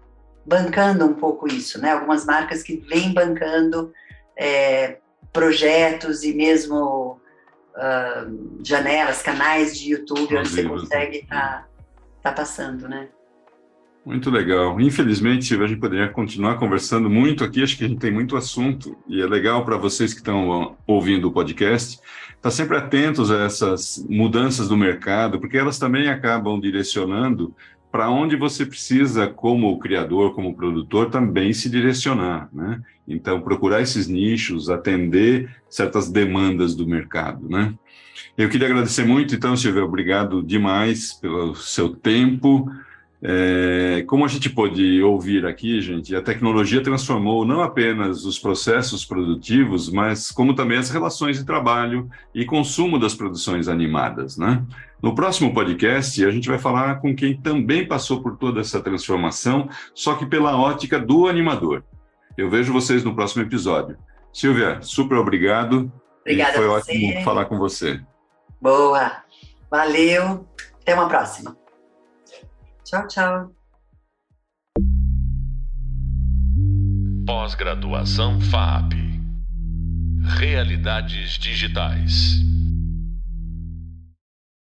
bancando 0.46 1.06
um 1.06 1.14
pouco 1.14 1.48
isso, 1.48 1.80
né? 1.80 1.92
Algumas 1.92 2.26
marcas 2.26 2.62
que 2.62 2.76
vêm 2.76 3.14
bancando 3.14 3.94
é, 4.38 4.98
projetos 5.32 6.24
e 6.24 6.34
mesmo 6.34 7.20
uh, 7.76 8.60
janelas, 8.64 9.22
canais 9.22 9.78
de 9.78 9.92
YouTube 9.92 10.38
onde 10.38 10.50
você 10.50 10.64
consegue 10.64 11.18
estar 11.20 11.68
tá, 12.22 12.30
tá 12.30 12.32
passando, 12.32 12.90
né? 12.90 13.08
Muito 14.06 14.30
legal. 14.30 14.82
Infelizmente, 14.82 15.56
a 15.56 15.66
gente 15.66 15.80
poderia 15.80 16.10
continuar 16.10 16.56
conversando 16.56 17.10
muito 17.10 17.44
aqui, 17.44 17.64
acho 17.64 17.78
que 17.78 17.86
a 17.86 17.88
gente 17.88 18.00
tem 18.00 18.12
muito 18.12 18.36
assunto, 18.36 18.98
e 19.08 19.22
é 19.22 19.26
legal 19.26 19.64
para 19.64 19.78
vocês 19.78 20.14
que 20.14 20.20
estão 20.20 20.76
ouvindo 20.86 21.30
o 21.30 21.32
podcast, 21.32 21.94
estar 21.94 22.38
tá 22.42 22.52
sempre 22.52 22.76
atentos 22.76 23.32
a 23.32 23.44
essas 23.46 24.06
mudanças 24.10 24.68
do 24.68 24.76
mercado, 24.76 25.40
porque 25.40 25.58
elas 25.58 25.80
também 25.80 26.10
acabam 26.10 26.60
direcionando 26.60 27.56
para 27.90 28.10
onde 28.10 28.36
você 28.36 28.66
precisa, 28.66 29.28
como 29.28 29.80
criador, 29.80 30.34
como 30.34 30.56
produtor, 30.56 31.10
também 31.10 31.54
se 31.54 31.70
direcionar, 31.70 32.50
né? 32.52 32.82
Então, 33.08 33.40
procurar 33.40 33.82
esses 33.82 34.08
nichos, 34.08 34.70
atender 34.70 35.56
certas 35.70 36.10
demandas 36.10 36.76
do 36.76 36.88
mercado, 36.88 37.48
né? 37.48 37.74
Eu 38.36 38.50
queria 38.50 38.68
agradecer 38.68 39.06
muito, 39.06 39.36
então, 39.36 39.56
Silvia, 39.56 39.86
obrigado 39.86 40.42
demais 40.42 41.14
pelo 41.14 41.56
seu 41.56 41.90
tempo. 41.90 42.68
É, 43.26 44.04
como 44.06 44.26
a 44.26 44.28
gente 44.28 44.50
pôde 44.50 45.02
ouvir 45.02 45.46
aqui, 45.46 45.80
gente, 45.80 46.14
a 46.14 46.22
tecnologia 46.22 46.84
transformou 46.84 47.46
não 47.46 47.62
apenas 47.62 48.26
os 48.26 48.38
processos 48.38 49.06
produtivos, 49.06 49.90
mas 49.90 50.30
como 50.30 50.54
também 50.54 50.78
as 50.78 50.90
relações 50.90 51.38
de 51.38 51.46
trabalho 51.46 52.10
e 52.36 52.44
consumo 52.44 53.00
das 53.00 53.16
produções 53.16 53.70
animadas, 53.70 54.38
né? 54.38 54.62
No 55.02 55.16
próximo 55.16 55.54
podcast, 55.54 56.26
a 56.26 56.32
gente 56.32 56.50
vai 56.50 56.60
falar 56.60 56.96
com 57.00 57.16
quem 57.16 57.36
também 57.38 57.88
passou 57.88 58.22
por 58.22 58.36
toda 58.36 58.60
essa 58.60 58.82
transformação, 58.82 59.70
só 59.96 60.16
que 60.16 60.26
pela 60.26 60.58
ótica 60.58 61.00
do 61.00 61.28
animador. 61.28 61.84
Eu 62.38 62.50
vejo 62.50 62.74
vocês 62.74 63.06
no 63.06 63.16
próximo 63.16 63.44
episódio. 63.44 63.98
Silvia, 64.34 64.80
super 64.82 65.18
obrigado. 65.18 65.90
Obrigada 66.22 66.54
foi 66.54 66.66
a 66.66 66.70
você. 66.70 66.92
ótimo 66.92 67.24
falar 67.24 67.46
com 67.46 67.58
você. 67.58 68.02
Boa. 68.62 69.24
Valeu. 69.70 70.46
Até 70.82 70.94
uma 70.94 71.08
próxima. 71.08 71.63
Tchau, 72.84 73.08
tchau. 73.08 73.56
Pós-graduação 77.26 78.40
FAP. 78.42 78.94
Realidades 80.40 81.38
digitais. 81.38 82.53